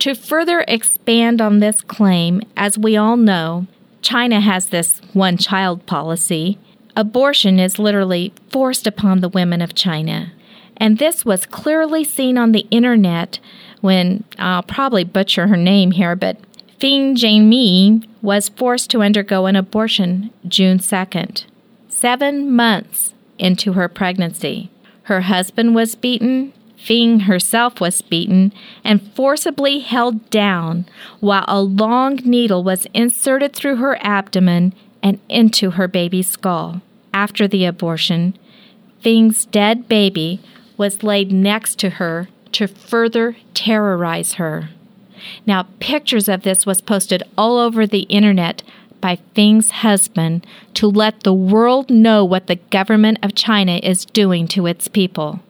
To 0.00 0.14
further 0.14 0.64
expand 0.68 1.40
on 1.40 1.60
this 1.60 1.80
claim, 1.80 2.42
as 2.56 2.76
we 2.76 2.96
all 2.96 3.16
know, 3.16 3.66
China 4.06 4.40
has 4.40 4.66
this 4.66 5.00
one 5.14 5.36
child 5.36 5.84
policy. 5.84 6.60
Abortion 6.94 7.58
is 7.58 7.80
literally 7.80 8.32
forced 8.50 8.86
upon 8.86 9.18
the 9.18 9.28
women 9.28 9.60
of 9.60 9.74
China. 9.74 10.32
And 10.76 10.98
this 10.98 11.24
was 11.24 11.44
clearly 11.44 12.04
seen 12.04 12.38
on 12.38 12.52
the 12.52 12.68
internet 12.70 13.40
when 13.80 14.22
I'll 14.38 14.62
probably 14.62 15.02
butcher 15.02 15.48
her 15.48 15.56
name 15.56 15.90
here, 15.90 16.14
but 16.14 16.38
Feng 16.78 17.16
Jianmei 17.16 18.06
was 18.22 18.48
forced 18.48 18.90
to 18.90 19.02
undergo 19.02 19.46
an 19.46 19.56
abortion 19.56 20.30
June 20.46 20.78
2nd, 20.78 21.44
seven 21.88 22.48
months 22.52 23.12
into 23.40 23.72
her 23.72 23.88
pregnancy. 23.88 24.70
Her 25.04 25.22
husband 25.22 25.74
was 25.74 25.96
beaten, 25.96 26.52
Feng 26.76 27.20
herself 27.20 27.80
was 27.80 28.02
beaten 28.02 28.52
and 28.84 29.02
forcibly 29.14 29.80
held 29.80 30.28
down 30.30 30.86
while 31.20 31.44
a 31.48 31.60
long 31.60 32.16
needle 32.16 32.62
was 32.62 32.86
inserted 32.94 33.54
through 33.54 33.76
her 33.76 33.98
abdomen 34.00 34.74
and 35.02 35.18
into 35.28 35.72
her 35.72 35.88
baby's 35.88 36.28
skull. 36.28 36.82
After 37.12 37.48
the 37.48 37.64
abortion, 37.64 38.36
Feng's 39.02 39.46
dead 39.46 39.88
baby 39.88 40.40
was 40.76 41.02
laid 41.02 41.32
next 41.32 41.78
to 41.78 41.90
her 41.90 42.28
to 42.52 42.66
further 42.66 43.36
terrorize 43.54 44.34
her. 44.34 44.70
Now, 45.46 45.66
pictures 45.80 46.28
of 46.28 46.42
this 46.42 46.66
was 46.66 46.80
posted 46.80 47.22
all 47.36 47.58
over 47.58 47.86
the 47.86 48.02
internet 48.02 48.62
by 49.00 49.18
Feng's 49.34 49.70
husband 49.70 50.46
to 50.74 50.86
let 50.86 51.20
the 51.20 51.34
world 51.34 51.90
know 51.90 52.24
what 52.24 52.46
the 52.46 52.56
government 52.56 53.18
of 53.22 53.34
China 53.34 53.76
is 53.82 54.04
doing 54.04 54.46
to 54.48 54.66
its 54.66 54.88
people. 54.88 55.40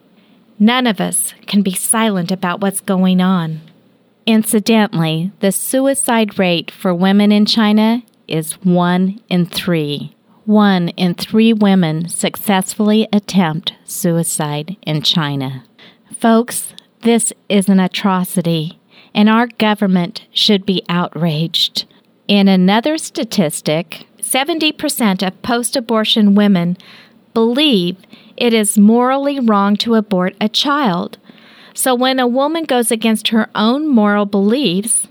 None 0.59 0.87
of 0.87 0.99
us 0.99 1.33
can 1.45 1.61
be 1.61 1.73
silent 1.73 2.31
about 2.31 2.61
what's 2.61 2.79
going 2.79 3.21
on. 3.21 3.61
Incidentally, 4.25 5.31
the 5.39 5.51
suicide 5.51 6.37
rate 6.37 6.71
for 6.71 6.93
women 6.93 7.31
in 7.31 7.45
China 7.45 8.03
is 8.27 8.53
one 8.63 9.21
in 9.29 9.45
three. 9.45 10.15
One 10.45 10.89
in 10.89 11.13
three 11.13 11.53
women 11.53 12.09
successfully 12.09 13.07
attempt 13.13 13.73
suicide 13.85 14.77
in 14.81 15.01
China. 15.01 15.63
Folks, 16.19 16.73
this 17.01 17.31
is 17.47 17.69
an 17.69 17.79
atrocity 17.79 18.79
and 19.13 19.29
our 19.29 19.47
government 19.47 20.27
should 20.31 20.65
be 20.65 20.83
outraged. 20.89 21.85
In 22.27 22.47
another 22.47 22.97
statistic, 22.97 24.05
70% 24.21 25.25
of 25.25 25.41
post 25.41 25.75
abortion 25.75 26.35
women 26.35 26.77
believe 27.37 27.97
it 28.35 28.51
is 28.51 28.79
morally 28.79 29.39
wrong 29.39 29.75
to 29.77 29.93
abort 29.93 30.35
a 30.41 30.49
child. 30.49 31.19
So 31.75 31.93
when 31.93 32.19
a 32.19 32.25
woman 32.25 32.63
goes 32.63 32.89
against 32.89 33.27
her 33.27 33.47
own 33.53 33.87
moral 33.87 34.25
beliefs, 34.25 35.07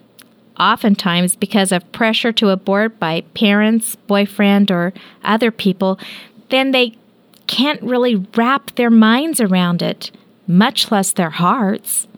oftentimes 0.58 1.36
because 1.36 1.70
of 1.70 1.92
pressure 1.92 2.32
to 2.32 2.48
abort 2.48 2.98
by 2.98 3.20
parents, 3.34 3.94
boyfriend, 3.94 4.72
or 4.72 4.92
other 5.22 5.52
people, 5.52 6.00
then 6.48 6.72
they 6.72 6.96
can't 7.46 7.80
really 7.80 8.16
wrap 8.34 8.74
their 8.74 8.90
minds 8.90 9.40
around 9.40 9.80
it, 9.80 10.10
much 10.48 10.90
less 10.90 11.12
their 11.12 11.30
hearts. 11.30 12.08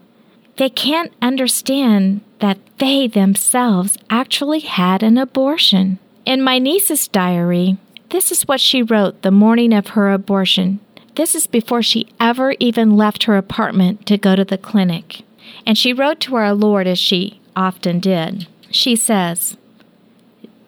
They 0.57 0.71
can't 0.71 1.13
understand 1.21 2.21
that 2.39 2.57
they 2.79 3.05
themselves 3.05 3.95
actually 4.09 4.61
had 4.61 5.03
an 5.03 5.19
abortion. 5.19 5.99
In 6.25 6.41
my 6.41 6.57
niece's 6.57 7.07
diary, 7.07 7.77
this 8.09 8.31
is 8.31 8.47
what 8.47 8.59
she 8.59 8.81
wrote 8.81 9.21
the 9.21 9.31
morning 9.31 9.73
of 9.73 9.89
her 9.89 10.11
abortion. 10.11 10.79
This 11.15 11.35
is 11.35 11.47
before 11.47 11.83
she 11.83 12.07
ever 12.19 12.55
even 12.59 12.95
left 12.95 13.23
her 13.23 13.37
apartment 13.37 14.05
to 14.07 14.17
go 14.17 14.35
to 14.35 14.45
the 14.45 14.57
clinic. 14.57 15.21
And 15.65 15.77
she 15.77 15.93
wrote 15.93 16.19
to 16.21 16.35
our 16.35 16.53
Lord 16.53 16.87
as 16.87 16.97
she 16.97 17.39
often 17.55 17.99
did. 17.99 18.47
She 18.71 18.95
says, 18.95 19.57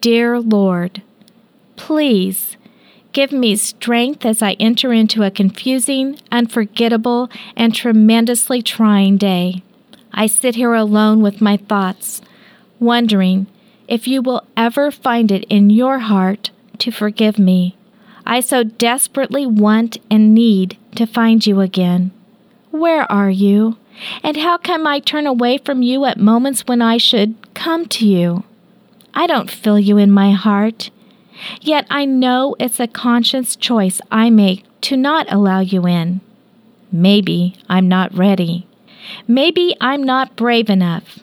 Dear 0.00 0.40
Lord, 0.40 1.02
please 1.76 2.56
give 3.12 3.32
me 3.32 3.56
strength 3.56 4.24
as 4.24 4.42
I 4.42 4.52
enter 4.54 4.92
into 4.92 5.22
a 5.22 5.30
confusing, 5.30 6.18
unforgettable, 6.30 7.30
and 7.56 7.74
tremendously 7.74 8.62
trying 8.62 9.16
day. 9.16 9.62
I 10.12 10.26
sit 10.26 10.54
here 10.54 10.74
alone 10.74 11.22
with 11.22 11.40
my 11.40 11.56
thoughts, 11.56 12.20
wondering 12.78 13.46
if 13.88 14.06
you 14.06 14.22
will 14.22 14.46
ever 14.56 14.90
find 14.90 15.30
it 15.30 15.44
in 15.44 15.70
your 15.70 16.00
heart 16.00 16.50
to 16.82 16.90
forgive 16.90 17.38
me. 17.38 17.76
I 18.26 18.40
so 18.40 18.64
desperately 18.64 19.46
want 19.46 19.98
and 20.10 20.34
need 20.34 20.76
to 20.96 21.06
find 21.06 21.46
you 21.46 21.60
again. 21.60 22.10
Where 22.72 23.10
are 23.10 23.30
you? 23.30 23.78
And 24.24 24.36
how 24.36 24.58
come 24.58 24.84
I 24.84 24.98
turn 24.98 25.24
away 25.24 25.58
from 25.58 25.82
you 25.82 26.04
at 26.06 26.18
moments 26.18 26.62
when 26.66 26.82
I 26.82 26.96
should 26.96 27.36
come 27.54 27.86
to 27.86 28.06
you? 28.06 28.42
I 29.14 29.28
don't 29.28 29.48
feel 29.50 29.78
you 29.78 29.96
in 29.96 30.10
my 30.10 30.32
heart. 30.32 30.90
Yet 31.60 31.86
I 31.88 32.04
know 32.04 32.56
it's 32.58 32.80
a 32.80 32.88
conscious 32.88 33.54
choice 33.54 34.00
I 34.10 34.30
make 34.30 34.64
to 34.82 34.96
not 34.96 35.32
allow 35.32 35.60
you 35.60 35.86
in. 35.86 36.20
Maybe 36.90 37.54
I'm 37.68 37.86
not 37.86 38.12
ready. 38.12 38.66
Maybe 39.28 39.76
I'm 39.80 40.02
not 40.02 40.34
brave 40.34 40.68
enough. 40.68 41.20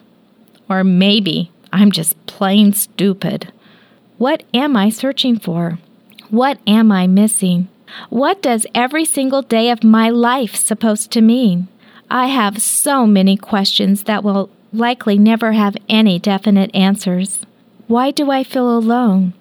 Or 0.70 0.84
maybe 0.84 1.50
I'm 1.70 1.90
just 1.90 2.14
plain 2.26 2.72
stupid. 2.72 3.52
What 4.20 4.42
am 4.52 4.76
I 4.76 4.90
searching 4.90 5.38
for? 5.38 5.78
What 6.28 6.58
am 6.66 6.92
I 6.92 7.06
missing? 7.06 7.68
What 8.10 8.42
does 8.42 8.66
every 8.74 9.06
single 9.06 9.40
day 9.40 9.70
of 9.70 9.82
my 9.82 10.10
life 10.10 10.54
supposed 10.54 11.10
to 11.12 11.22
mean? 11.22 11.68
I 12.10 12.26
have 12.26 12.60
so 12.60 13.06
many 13.06 13.38
questions 13.38 14.02
that 14.02 14.22
will 14.22 14.50
likely 14.74 15.16
never 15.16 15.52
have 15.52 15.74
any 15.88 16.18
definite 16.18 16.70
answers. 16.74 17.38
Why 17.86 18.10
do 18.10 18.30
I 18.30 18.44
feel 18.44 18.76
alone? 18.76 19.32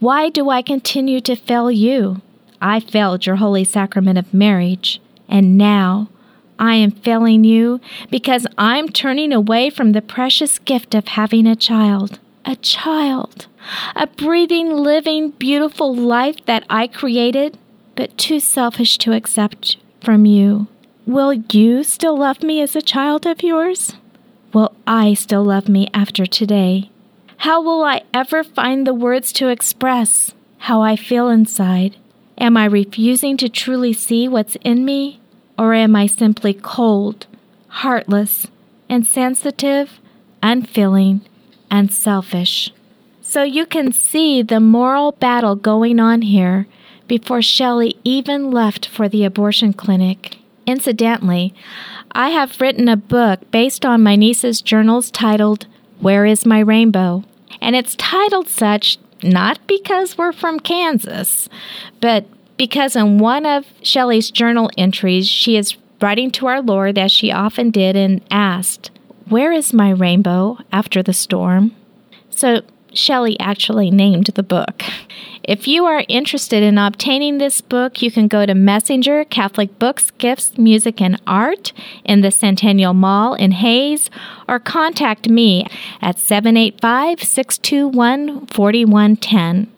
Why 0.00 0.28
do 0.28 0.50
I 0.50 0.60
continue 0.60 1.22
to 1.22 1.34
fail 1.34 1.70
you? 1.70 2.20
I 2.60 2.80
failed 2.80 3.24
your 3.24 3.36
holy 3.36 3.64
sacrament 3.64 4.18
of 4.18 4.34
marriage, 4.34 5.00
and 5.30 5.56
now 5.56 6.10
I 6.58 6.74
am 6.74 6.90
failing 6.90 7.42
you 7.44 7.80
because 8.10 8.46
I'm 8.58 8.90
turning 8.90 9.32
away 9.32 9.70
from 9.70 9.92
the 9.92 10.02
precious 10.02 10.58
gift 10.58 10.94
of 10.94 11.08
having 11.08 11.46
a 11.46 11.56
child. 11.56 12.18
A 12.44 12.56
child. 12.56 13.46
A 13.94 14.06
breathing, 14.06 14.70
living, 14.72 15.30
beautiful 15.30 15.94
life 15.94 16.44
that 16.46 16.64
I 16.70 16.86
created, 16.86 17.58
but 17.94 18.16
too 18.16 18.40
selfish 18.40 18.98
to 18.98 19.12
accept 19.12 19.76
from 20.02 20.24
you. 20.24 20.66
Will 21.06 21.34
you 21.34 21.84
still 21.84 22.16
love 22.16 22.42
me 22.42 22.60
as 22.60 22.74
a 22.74 22.82
child 22.82 23.26
of 23.26 23.42
yours? 23.42 23.94
Will 24.52 24.74
I 24.86 25.14
still 25.14 25.44
love 25.44 25.68
me 25.68 25.88
after 25.92 26.26
today? 26.26 26.90
How 27.38 27.60
will 27.60 27.84
I 27.84 28.02
ever 28.12 28.42
find 28.42 28.86
the 28.86 28.94
words 28.94 29.32
to 29.34 29.48
express 29.48 30.32
how 30.58 30.82
I 30.82 30.96
feel 30.96 31.28
inside? 31.28 31.96
Am 32.38 32.56
I 32.56 32.64
refusing 32.64 33.36
to 33.36 33.48
truly 33.48 33.92
see 33.92 34.28
what's 34.28 34.56
in 34.62 34.84
me? 34.84 35.20
Or 35.58 35.74
am 35.74 35.94
I 35.94 36.06
simply 36.06 36.54
cold, 36.54 37.26
heartless, 37.68 38.46
insensitive, 38.88 40.00
unfeeling, 40.42 41.20
and 41.70 41.92
selfish? 41.92 42.72
So 43.22 43.42
you 43.42 43.66
can 43.66 43.92
see 43.92 44.42
the 44.42 44.60
moral 44.60 45.12
battle 45.12 45.54
going 45.54 46.00
on 46.00 46.22
here 46.22 46.66
before 47.06 47.42
Shelley 47.42 47.96
even 48.04 48.50
left 48.50 48.86
for 48.86 49.08
the 49.08 49.24
abortion 49.24 49.72
clinic. 49.72 50.38
Incidentally, 50.66 51.54
I 52.12 52.30
have 52.30 52.60
written 52.60 52.88
a 52.88 52.96
book 52.96 53.50
based 53.50 53.84
on 53.84 54.02
my 54.02 54.16
niece's 54.16 54.60
journals 54.60 55.10
titled 55.10 55.66
Where 56.00 56.26
is 56.26 56.46
My 56.46 56.60
Rainbow? 56.60 57.24
And 57.60 57.76
it's 57.76 57.94
titled 57.96 58.48
such 58.48 58.98
not 59.22 59.64
because 59.66 60.16
we're 60.16 60.32
from 60.32 60.60
Kansas, 60.60 61.48
but 62.00 62.26
because 62.56 62.96
in 62.96 63.18
one 63.18 63.46
of 63.46 63.66
Shelley's 63.82 64.30
journal 64.30 64.70
entries, 64.76 65.28
she 65.28 65.56
is 65.56 65.76
writing 66.00 66.30
to 66.32 66.46
our 66.46 66.62
Lord 66.62 66.98
as 66.98 67.12
she 67.12 67.30
often 67.30 67.70
did 67.70 67.96
and 67.96 68.22
asked, 68.30 68.90
Where 69.30 69.52
is 69.52 69.72
my 69.72 69.90
rainbow 69.90 70.58
after 70.72 71.04
the 71.04 71.12
storm? 71.12 71.70
So 72.30 72.62
Shelley 72.92 73.38
actually 73.38 73.88
named 73.88 74.26
the 74.26 74.42
book. 74.42 74.82
If 75.44 75.68
you 75.68 75.84
are 75.84 76.04
interested 76.08 76.64
in 76.64 76.78
obtaining 76.78 77.38
this 77.38 77.60
book, 77.60 78.02
you 78.02 78.10
can 78.10 78.26
go 78.26 78.44
to 78.44 78.54
Messenger 78.54 79.24
Catholic 79.26 79.78
Books, 79.78 80.10
Gifts, 80.18 80.58
Music, 80.58 81.00
and 81.00 81.22
Art 81.28 81.72
in 82.04 82.22
the 82.22 82.32
Centennial 82.32 82.92
Mall 82.92 83.34
in 83.34 83.52
Hays 83.52 84.10
or 84.48 84.58
contact 84.58 85.28
me 85.28 85.64
at 86.02 86.18
785 86.18 87.22
621 87.22 88.46
4110. 88.46 89.70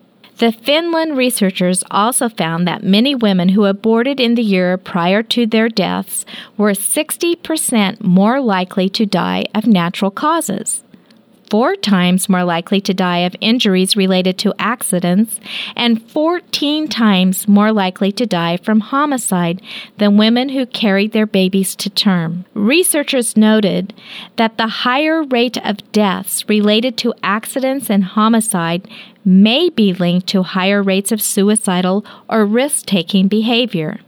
The 0.43 0.51
Finland 0.51 1.17
researchers 1.17 1.85
also 1.89 2.29
found 2.29 2.67
that 2.67 2.83
many 2.83 3.15
women 3.15 3.51
who 3.51 3.65
aborted 3.65 4.19
in 4.19 4.35
the 4.35 4.43
year 4.43 4.77
prior 4.77 5.23
to 5.23 5.47
their 5.47 5.69
deaths 5.69 6.27
were 6.57 6.73
60% 6.73 8.03
more 8.03 8.41
likely 8.41 8.89
to 8.89 9.07
die 9.07 9.45
of 9.55 9.69
natural 9.69 10.11
causes 10.11 10.83
four 11.53 11.77
times 11.77 12.31
more 12.31 12.45
likely 12.45 12.81
to 12.81 12.95
die 12.95 13.19
of 13.19 13.37
injuries 13.43 13.95
related 13.95 14.39
to 14.39 14.55
accidents, 14.59 15.39
and 15.77 16.03
14 16.11 16.89
times 16.89 17.47
more 17.47 17.71
likely 17.71 18.11
to 18.11 18.25
die 18.25 18.57
from 18.57 18.81
homicide 18.81 19.61
than 19.99 20.17
women 20.17 20.49
who 20.49 20.65
carried 20.65 21.13
their 21.13 21.27
babies 21.27 21.77
to 21.77 21.91
term. 21.91 22.47
Researchers 22.55 23.37
noted 23.37 23.93
that 24.37 24.57
the 24.57 24.67
higher 24.67 25.23
rate 25.25 25.59
of 25.59 25.93
deaths 25.93 26.49
related 26.49 26.97
to 26.97 27.13
accidents 27.23 27.91
and 27.91 28.03
homicide 28.03 28.89
may 29.25 29.71
be 29.71 29.93
linked 29.93 30.27
to 30.29 30.43
higher 30.43 30.83
rates 30.83 31.13
of 31.13 31.23
suicidal 31.23 32.05
or 32.29 32.45
risk 32.45 32.87
taking 32.87 33.29
behavior. 33.29 34.01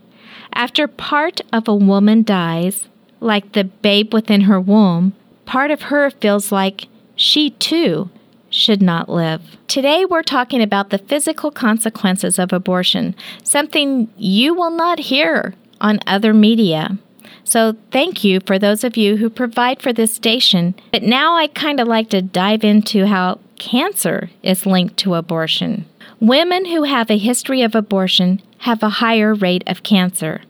After 0.53 0.87
part 0.87 1.41
of 1.51 1.67
a 1.67 1.75
woman 1.75 2.23
dies, 2.23 2.87
like 3.19 3.51
the 3.51 3.63
babe 3.65 4.13
within 4.13 4.41
her 4.41 4.59
womb, 4.59 5.13
part 5.45 5.71
of 5.71 5.83
her 5.83 6.09
feels 6.09 6.51
like 6.51 6.87
she 7.15 7.51
too 7.51 8.09
should 8.49 8.81
not 8.81 9.09
live. 9.09 9.41
Today, 9.67 10.05
we're 10.05 10.23
talking 10.23 10.61
about 10.61 10.89
the 10.89 10.97
physical 10.97 11.51
consequences 11.51 12.39
of 12.39 12.53
abortion, 12.53 13.15
something 13.43 14.09
you 14.17 14.53
will 14.53 14.71
not 14.71 14.99
hear 14.99 15.53
on 15.81 15.99
other 16.07 16.33
media. 16.33 16.97
So, 17.43 17.75
thank 17.91 18.23
you 18.23 18.39
for 18.39 18.57
those 18.57 18.83
of 18.83 18.97
you 18.97 19.17
who 19.17 19.29
provide 19.29 19.81
for 19.81 19.93
this 19.93 20.13
station. 20.13 20.73
But 20.91 21.03
now 21.03 21.35
I 21.35 21.47
kind 21.47 21.79
of 21.79 21.87
like 21.87 22.09
to 22.11 22.21
dive 22.21 22.63
into 22.63 23.05
how 23.05 23.39
cancer 23.59 24.29
is 24.43 24.65
linked 24.65 24.97
to 24.97 25.15
abortion. 25.15 25.85
Women 26.19 26.65
who 26.65 26.83
have 26.83 27.09
a 27.09 27.17
history 27.17 27.61
of 27.61 27.75
abortion 27.75 28.41
have 28.59 28.81
a 28.81 28.89
higher 28.89 29.33
rate 29.33 29.63
of 29.67 29.83
cancer. 29.83 30.41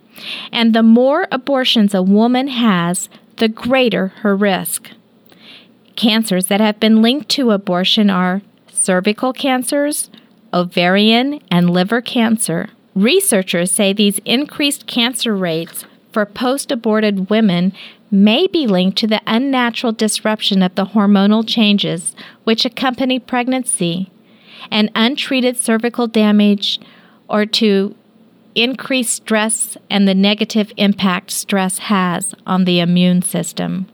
And 0.51 0.73
the 0.73 0.83
more 0.83 1.27
abortions 1.31 1.93
a 1.93 2.01
woman 2.01 2.47
has, 2.47 3.09
the 3.37 3.47
greater 3.47 4.07
her 4.19 4.35
risk. 4.35 4.91
Cancers 5.95 6.47
that 6.47 6.61
have 6.61 6.79
been 6.79 7.01
linked 7.01 7.29
to 7.29 7.51
abortion 7.51 8.09
are 8.09 8.41
cervical 8.71 9.33
cancers, 9.33 10.09
ovarian, 10.53 11.41
and 11.49 11.69
liver 11.69 12.01
cancer. 12.01 12.69
Researchers 12.93 13.71
say 13.71 13.91
these 13.91 14.19
increased 14.25 14.87
cancer 14.87 15.35
rates 15.35 15.85
for 16.11 16.25
post 16.25 16.71
aborted 16.71 17.29
women 17.29 17.73
may 18.15 18.47
be 18.47 18.65
linked 18.65 18.97
to 18.97 19.07
the 19.07 19.21
unnatural 19.27 19.93
disruption 19.93 20.63
of 20.63 20.73
the 20.75 20.85
hormonal 20.85 21.47
changes 21.47 22.15
which 22.43 22.65
accompany 22.65 23.19
pregnancy 23.19 24.09
and 24.71 24.89
untreated 24.95 25.57
cervical 25.57 26.07
damage 26.07 26.79
or 27.27 27.45
to 27.45 27.95
increased 28.55 29.13
stress 29.13 29.77
and 29.89 30.07
the 30.07 30.15
negative 30.15 30.71
impact 30.77 31.29
stress 31.29 31.77
has 31.79 32.33
on 32.47 32.65
the 32.65 32.79
immune 32.79 33.21
system. 33.21 33.85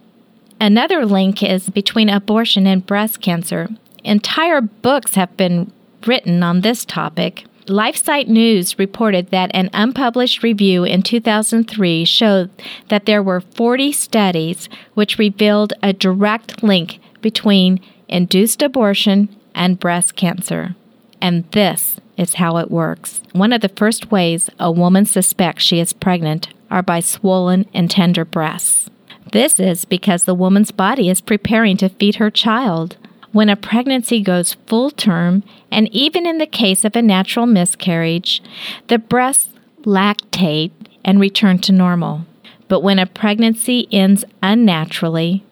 Another 0.60 1.06
link 1.06 1.42
is 1.42 1.70
between 1.70 2.08
abortion 2.08 2.68
and 2.68 2.86
breast 2.86 3.20
cancer. 3.22 3.68
Entire 4.04 4.62
books 4.62 5.16
have 5.16 5.36
been 5.36 5.72
written 6.06 6.44
on 6.44 6.62
this 6.62 6.86
topic. 6.86 7.46
LifeSite 7.72 8.28
News 8.28 8.78
reported 8.78 9.30
that 9.30 9.50
an 9.54 9.70
unpublished 9.74 10.44
review 10.44 10.84
in 10.84 11.02
2003 11.02 12.06
showed 12.06 12.50
that 12.90 13.06
there 13.06 13.24
were 13.24 13.42
40 13.42 13.92
studies 13.94 14.70
which 14.94 15.18
revealed 15.18 15.74
a 15.82 15.94
direct 15.94 16.62
link 16.62 17.00
between 17.22 17.80
induced 18.08 18.62
abortion 18.62 19.30
and 19.56 19.80
breast 19.80 20.16
cancer. 20.16 20.76
And 21.22 21.50
this 21.52 21.98
is 22.18 22.36
how 22.36 22.58
it 22.58 22.70
works. 22.70 23.22
One 23.32 23.54
of 23.54 23.62
the 23.62 23.70
first 23.70 24.12
ways 24.12 24.50
a 24.60 24.72
woman 24.72 25.06
suspects 25.06 25.64
she 25.64 25.80
is 25.80 25.94
pregnant 25.94 26.50
are 26.70 26.84
by 26.84 27.00
swollen 27.00 27.66
and 27.74 27.90
tender 27.90 28.26
breasts. 28.26 28.90
This 29.32 29.60
is 29.60 29.86
because 29.86 30.26
the 30.26 30.36
woman's 30.36 30.72
body 30.72 31.10
is 31.10 31.22
preparing 31.22 31.78
to 31.78 31.90
feed 31.90 32.16
her 32.16 32.30
child. 32.30 32.98
When 33.32 33.50
a 33.50 33.56
pregnancy 33.56 34.22
goes 34.22 34.58
full 34.68 34.92
term, 34.92 35.44
and 35.72 35.88
even 35.94 36.26
in 36.26 36.38
the 36.38 36.46
case 36.46 36.84
of 36.84 36.96
a 36.96 37.02
natural 37.02 37.46
miscarriage, 37.46 38.44
the 38.88 39.00
breasts 39.00 39.50
lactate 39.84 40.72
and 41.06 41.20
return 41.20 41.60
to 41.60 41.72
normal. 41.72 42.26
But 42.68 42.82
when 42.82 43.00
a 43.00 43.06
pregnancy 43.06 43.88
ends 43.92 44.26
unnaturally, 44.44 45.44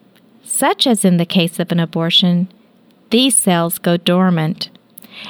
such 0.44 0.86
as 0.86 1.06
in 1.06 1.18
the 1.18 1.26
case 1.26 1.60
of 1.60 1.72
an 1.72 1.80
abortion, 1.80 2.50
these 3.12 3.36
cells 3.36 3.78
go 3.78 3.98
dormant. 3.98 4.70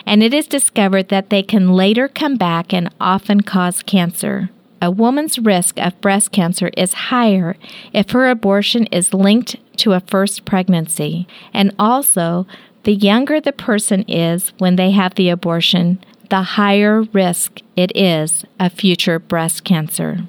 And 0.06 0.24
it 0.24 0.34
is 0.34 0.48
discovered 0.48 1.10
that 1.10 1.30
they 1.30 1.44
can 1.44 1.74
later 1.74 2.08
come 2.08 2.36
back 2.36 2.74
and 2.74 2.94
often 3.00 3.42
cause 3.42 3.84
cancer 3.84 4.50
a 4.82 4.92
woman's 4.92 5.38
risk 5.40 5.80
of 5.80 6.00
breast 6.02 6.32
cancer 6.32 6.70
is 6.78 6.94
higher 6.94 7.58
if 7.94 8.12
her 8.12 8.30
abortion 8.30 8.86
is 8.88 9.14
linked 9.14 9.56
to 9.80 9.94
a 9.94 10.00
first 10.00 10.46
pregnancy. 10.46 11.28
And 11.54 11.74
also, 11.80 12.46
the 12.84 12.94
younger 12.94 13.42
the 13.42 13.52
person 13.52 14.04
is 14.08 14.54
when 14.58 14.76
they 14.76 14.92
have 14.92 15.16
the 15.16 15.30
abortion, 15.30 16.04
the 16.30 16.44
higher 16.44 17.02
risk 17.02 17.62
it 17.76 17.92
is 17.96 18.46
of 18.60 18.74
future 18.74 19.20
breast 19.20 19.64
cancer. 19.64 20.20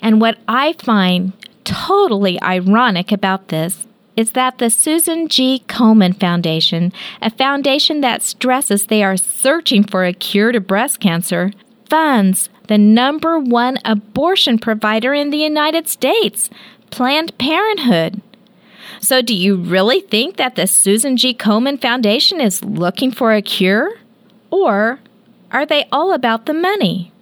And 0.00 0.20
what 0.20 0.38
I 0.48 0.72
find 0.74 1.32
totally 1.64 2.40
ironic 2.42 3.12
about 3.12 3.48
this 3.48 3.86
is 4.16 4.32
that 4.32 4.58
the 4.58 4.70
Susan 4.70 5.28
G. 5.28 5.62
Komen 5.68 6.18
Foundation, 6.18 6.92
a 7.20 7.30
foundation 7.30 8.02
that 8.02 8.22
stresses 8.22 8.86
they 8.86 9.02
are 9.02 9.16
searching 9.16 9.84
for 9.84 10.04
a 10.04 10.12
cure 10.12 10.52
to 10.52 10.60
breast 10.60 11.00
cancer, 11.00 11.50
funds 11.88 12.50
the 12.68 12.78
number 12.78 13.38
one 13.38 13.78
abortion 13.84 14.58
provider 14.58 15.14
in 15.14 15.30
the 15.30 15.38
United 15.38 15.88
States, 15.88 16.50
Planned 16.90 17.36
Parenthood. 17.38 18.20
So, 19.00 19.22
do 19.22 19.34
you 19.34 19.56
really 19.56 20.00
think 20.00 20.36
that 20.36 20.54
the 20.54 20.66
Susan 20.66 21.16
G. 21.16 21.34
Komen 21.34 21.80
Foundation 21.80 22.40
is 22.40 22.64
looking 22.64 23.10
for 23.10 23.32
a 23.32 23.42
cure? 23.42 23.92
Or 24.50 25.00
are 25.50 25.66
they 25.66 25.86
all 25.92 26.12
about 26.12 26.46
the 26.46 26.54
money? 26.54 27.12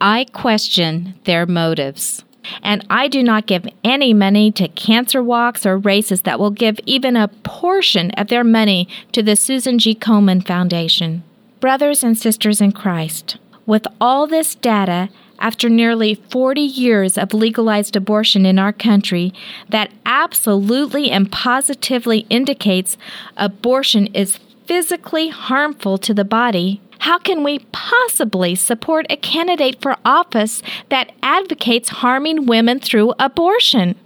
I 0.00 0.26
question 0.32 1.14
their 1.24 1.46
motives. 1.46 2.24
And 2.62 2.86
I 2.88 3.08
do 3.08 3.22
not 3.22 3.46
give 3.46 3.66
any 3.84 4.14
money 4.14 4.50
to 4.52 4.68
cancer 4.68 5.22
walks 5.22 5.66
or 5.66 5.76
races 5.76 6.22
that 6.22 6.38
will 6.38 6.50
give 6.50 6.80
even 6.86 7.16
a 7.16 7.28
portion 7.28 8.10
of 8.12 8.28
their 8.28 8.44
money 8.44 8.88
to 9.12 9.22
the 9.22 9.36
Susan 9.36 9.78
G. 9.78 9.94
Komen 9.94 10.46
Foundation. 10.46 11.22
Brothers 11.60 12.02
and 12.02 12.16
sisters 12.16 12.60
in 12.60 12.72
Christ, 12.72 13.36
with 13.66 13.86
all 14.00 14.26
this 14.26 14.54
data, 14.54 15.10
after 15.40 15.68
nearly 15.68 16.14
40 16.14 16.60
years 16.60 17.18
of 17.18 17.34
legalized 17.34 17.96
abortion 17.96 18.44
in 18.46 18.58
our 18.58 18.72
country, 18.72 19.32
that 19.68 19.90
absolutely 20.04 21.10
and 21.10 21.32
positively 21.32 22.26
indicates 22.30 22.96
abortion 23.36 24.06
is 24.08 24.38
physically 24.66 25.30
harmful 25.30 25.98
to 25.98 26.14
the 26.14 26.24
body, 26.24 26.80
how 27.00 27.18
can 27.18 27.42
we 27.42 27.60
possibly 27.72 28.54
support 28.54 29.06
a 29.08 29.16
candidate 29.16 29.80
for 29.80 29.96
office 30.04 30.62
that 30.90 31.12
advocates 31.22 31.88
harming 31.88 32.46
women 32.46 32.78
through 32.78 33.14
abortion? 33.18 33.96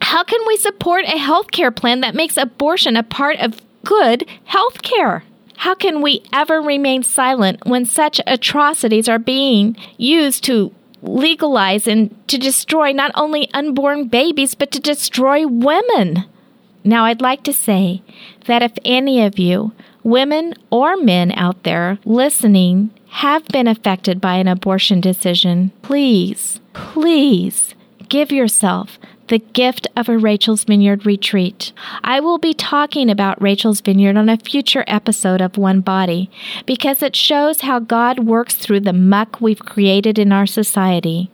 How 0.00 0.24
can 0.24 0.40
we 0.46 0.56
support 0.56 1.04
a 1.04 1.18
health 1.18 1.50
care 1.50 1.70
plan 1.70 2.00
that 2.00 2.14
makes 2.14 2.38
abortion 2.38 2.96
a 2.96 3.02
part 3.02 3.38
of 3.38 3.60
good 3.84 4.26
health 4.44 4.80
care? 4.82 5.22
How 5.60 5.74
can 5.74 6.00
we 6.00 6.22
ever 6.32 6.62
remain 6.62 7.02
silent 7.02 7.66
when 7.66 7.84
such 7.84 8.18
atrocities 8.26 9.10
are 9.10 9.18
being 9.18 9.76
used 9.98 10.42
to 10.44 10.74
legalize 11.02 11.86
and 11.86 12.16
to 12.28 12.38
destroy 12.38 12.92
not 12.92 13.10
only 13.14 13.52
unborn 13.52 14.08
babies, 14.08 14.54
but 14.54 14.70
to 14.70 14.80
destroy 14.80 15.46
women? 15.46 16.24
Now, 16.82 17.04
I'd 17.04 17.20
like 17.20 17.42
to 17.42 17.52
say 17.52 18.00
that 18.46 18.62
if 18.62 18.72
any 18.86 19.22
of 19.22 19.38
you 19.38 19.72
women 20.02 20.54
or 20.70 20.96
men 20.96 21.30
out 21.32 21.62
there 21.64 21.98
listening 22.06 22.88
have 23.08 23.46
been 23.48 23.68
affected 23.68 24.18
by 24.18 24.36
an 24.36 24.48
abortion 24.48 24.98
decision, 24.98 25.72
please, 25.82 26.58
please 26.72 27.74
give 28.08 28.32
yourself 28.32 28.98
the 29.30 29.38
gift 29.38 29.86
of 29.96 30.08
a 30.08 30.18
Rachel's 30.18 30.64
Vineyard 30.64 31.06
retreat. 31.06 31.72
I 32.02 32.18
will 32.18 32.38
be 32.38 32.52
talking 32.52 33.08
about 33.08 33.40
Rachel's 33.40 33.80
Vineyard 33.80 34.16
on 34.16 34.28
a 34.28 34.36
future 34.36 34.84
episode 34.88 35.40
of 35.40 35.56
One 35.56 35.80
Body 35.80 36.28
because 36.66 37.00
it 37.00 37.14
shows 37.14 37.60
how 37.60 37.78
God 37.78 38.18
works 38.18 38.56
through 38.56 38.80
the 38.80 38.92
muck 38.92 39.40
we've 39.40 39.64
created 39.64 40.18
in 40.18 40.32
our 40.32 40.46
society. 40.46 41.30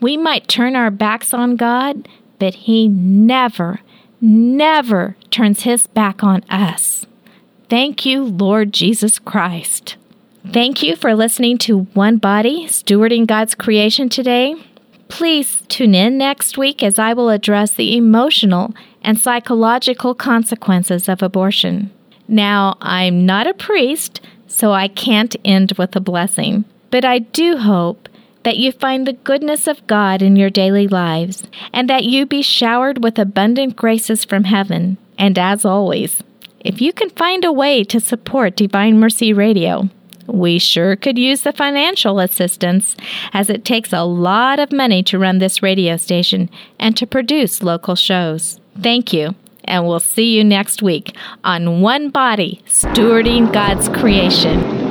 We 0.00 0.16
might 0.16 0.48
turn 0.48 0.74
our 0.74 0.90
backs 0.90 1.34
on 1.34 1.56
God, 1.56 2.08
but 2.38 2.54
He 2.54 2.88
never, 2.88 3.80
never 4.22 5.16
turns 5.30 5.62
His 5.62 5.86
back 5.86 6.24
on 6.24 6.42
us. 6.48 7.06
Thank 7.68 8.06
you, 8.06 8.24
Lord 8.24 8.72
Jesus 8.72 9.18
Christ. 9.18 9.96
Thank 10.50 10.82
you 10.82 10.96
for 10.96 11.14
listening 11.14 11.58
to 11.58 11.80
One 11.92 12.16
Body, 12.16 12.64
Stewarding 12.68 13.26
God's 13.26 13.54
Creation 13.54 14.08
today. 14.08 14.54
Please 15.08 15.62
tune 15.68 15.94
in 15.94 16.18
next 16.18 16.58
week 16.58 16.82
as 16.82 16.98
I 16.98 17.12
will 17.12 17.30
address 17.30 17.72
the 17.72 17.96
emotional 17.96 18.74
and 19.02 19.18
psychological 19.18 20.14
consequences 20.14 21.08
of 21.08 21.22
abortion. 21.22 21.90
Now, 22.28 22.76
I'm 22.80 23.24
not 23.24 23.46
a 23.46 23.54
priest, 23.54 24.20
so 24.46 24.72
I 24.72 24.88
can't 24.88 25.34
end 25.44 25.72
with 25.78 25.96
a 25.96 26.00
blessing, 26.00 26.64
but 26.90 27.04
I 27.04 27.20
do 27.20 27.56
hope 27.56 28.08
that 28.42 28.58
you 28.58 28.70
find 28.70 29.06
the 29.06 29.12
goodness 29.12 29.66
of 29.66 29.86
God 29.86 30.22
in 30.22 30.36
your 30.36 30.50
daily 30.50 30.86
lives 30.86 31.42
and 31.72 31.88
that 31.88 32.04
you 32.04 32.26
be 32.26 32.42
showered 32.42 33.02
with 33.02 33.18
abundant 33.18 33.76
graces 33.76 34.24
from 34.24 34.44
heaven. 34.44 34.98
And 35.18 35.38
as 35.38 35.64
always, 35.64 36.22
if 36.60 36.80
you 36.80 36.92
can 36.92 37.10
find 37.10 37.44
a 37.44 37.52
way 37.52 37.84
to 37.84 38.00
support 38.00 38.56
Divine 38.56 38.98
Mercy 38.98 39.32
Radio, 39.32 39.88
we 40.28 40.58
sure 40.58 40.94
could 40.94 41.18
use 41.18 41.42
the 41.42 41.52
financial 41.52 42.20
assistance, 42.20 42.96
as 43.32 43.50
it 43.50 43.64
takes 43.64 43.92
a 43.92 44.04
lot 44.04 44.60
of 44.60 44.70
money 44.70 45.02
to 45.04 45.18
run 45.18 45.38
this 45.38 45.62
radio 45.62 45.96
station 45.96 46.48
and 46.78 46.96
to 46.96 47.06
produce 47.06 47.62
local 47.62 47.96
shows. 47.96 48.60
Thank 48.80 49.12
you, 49.12 49.34
and 49.64 49.86
we'll 49.86 50.00
see 50.00 50.36
you 50.36 50.44
next 50.44 50.82
week 50.82 51.16
on 51.44 51.80
One 51.80 52.10
Body 52.10 52.62
Stewarding 52.66 53.52
God's 53.52 53.88
Creation. 53.88 54.87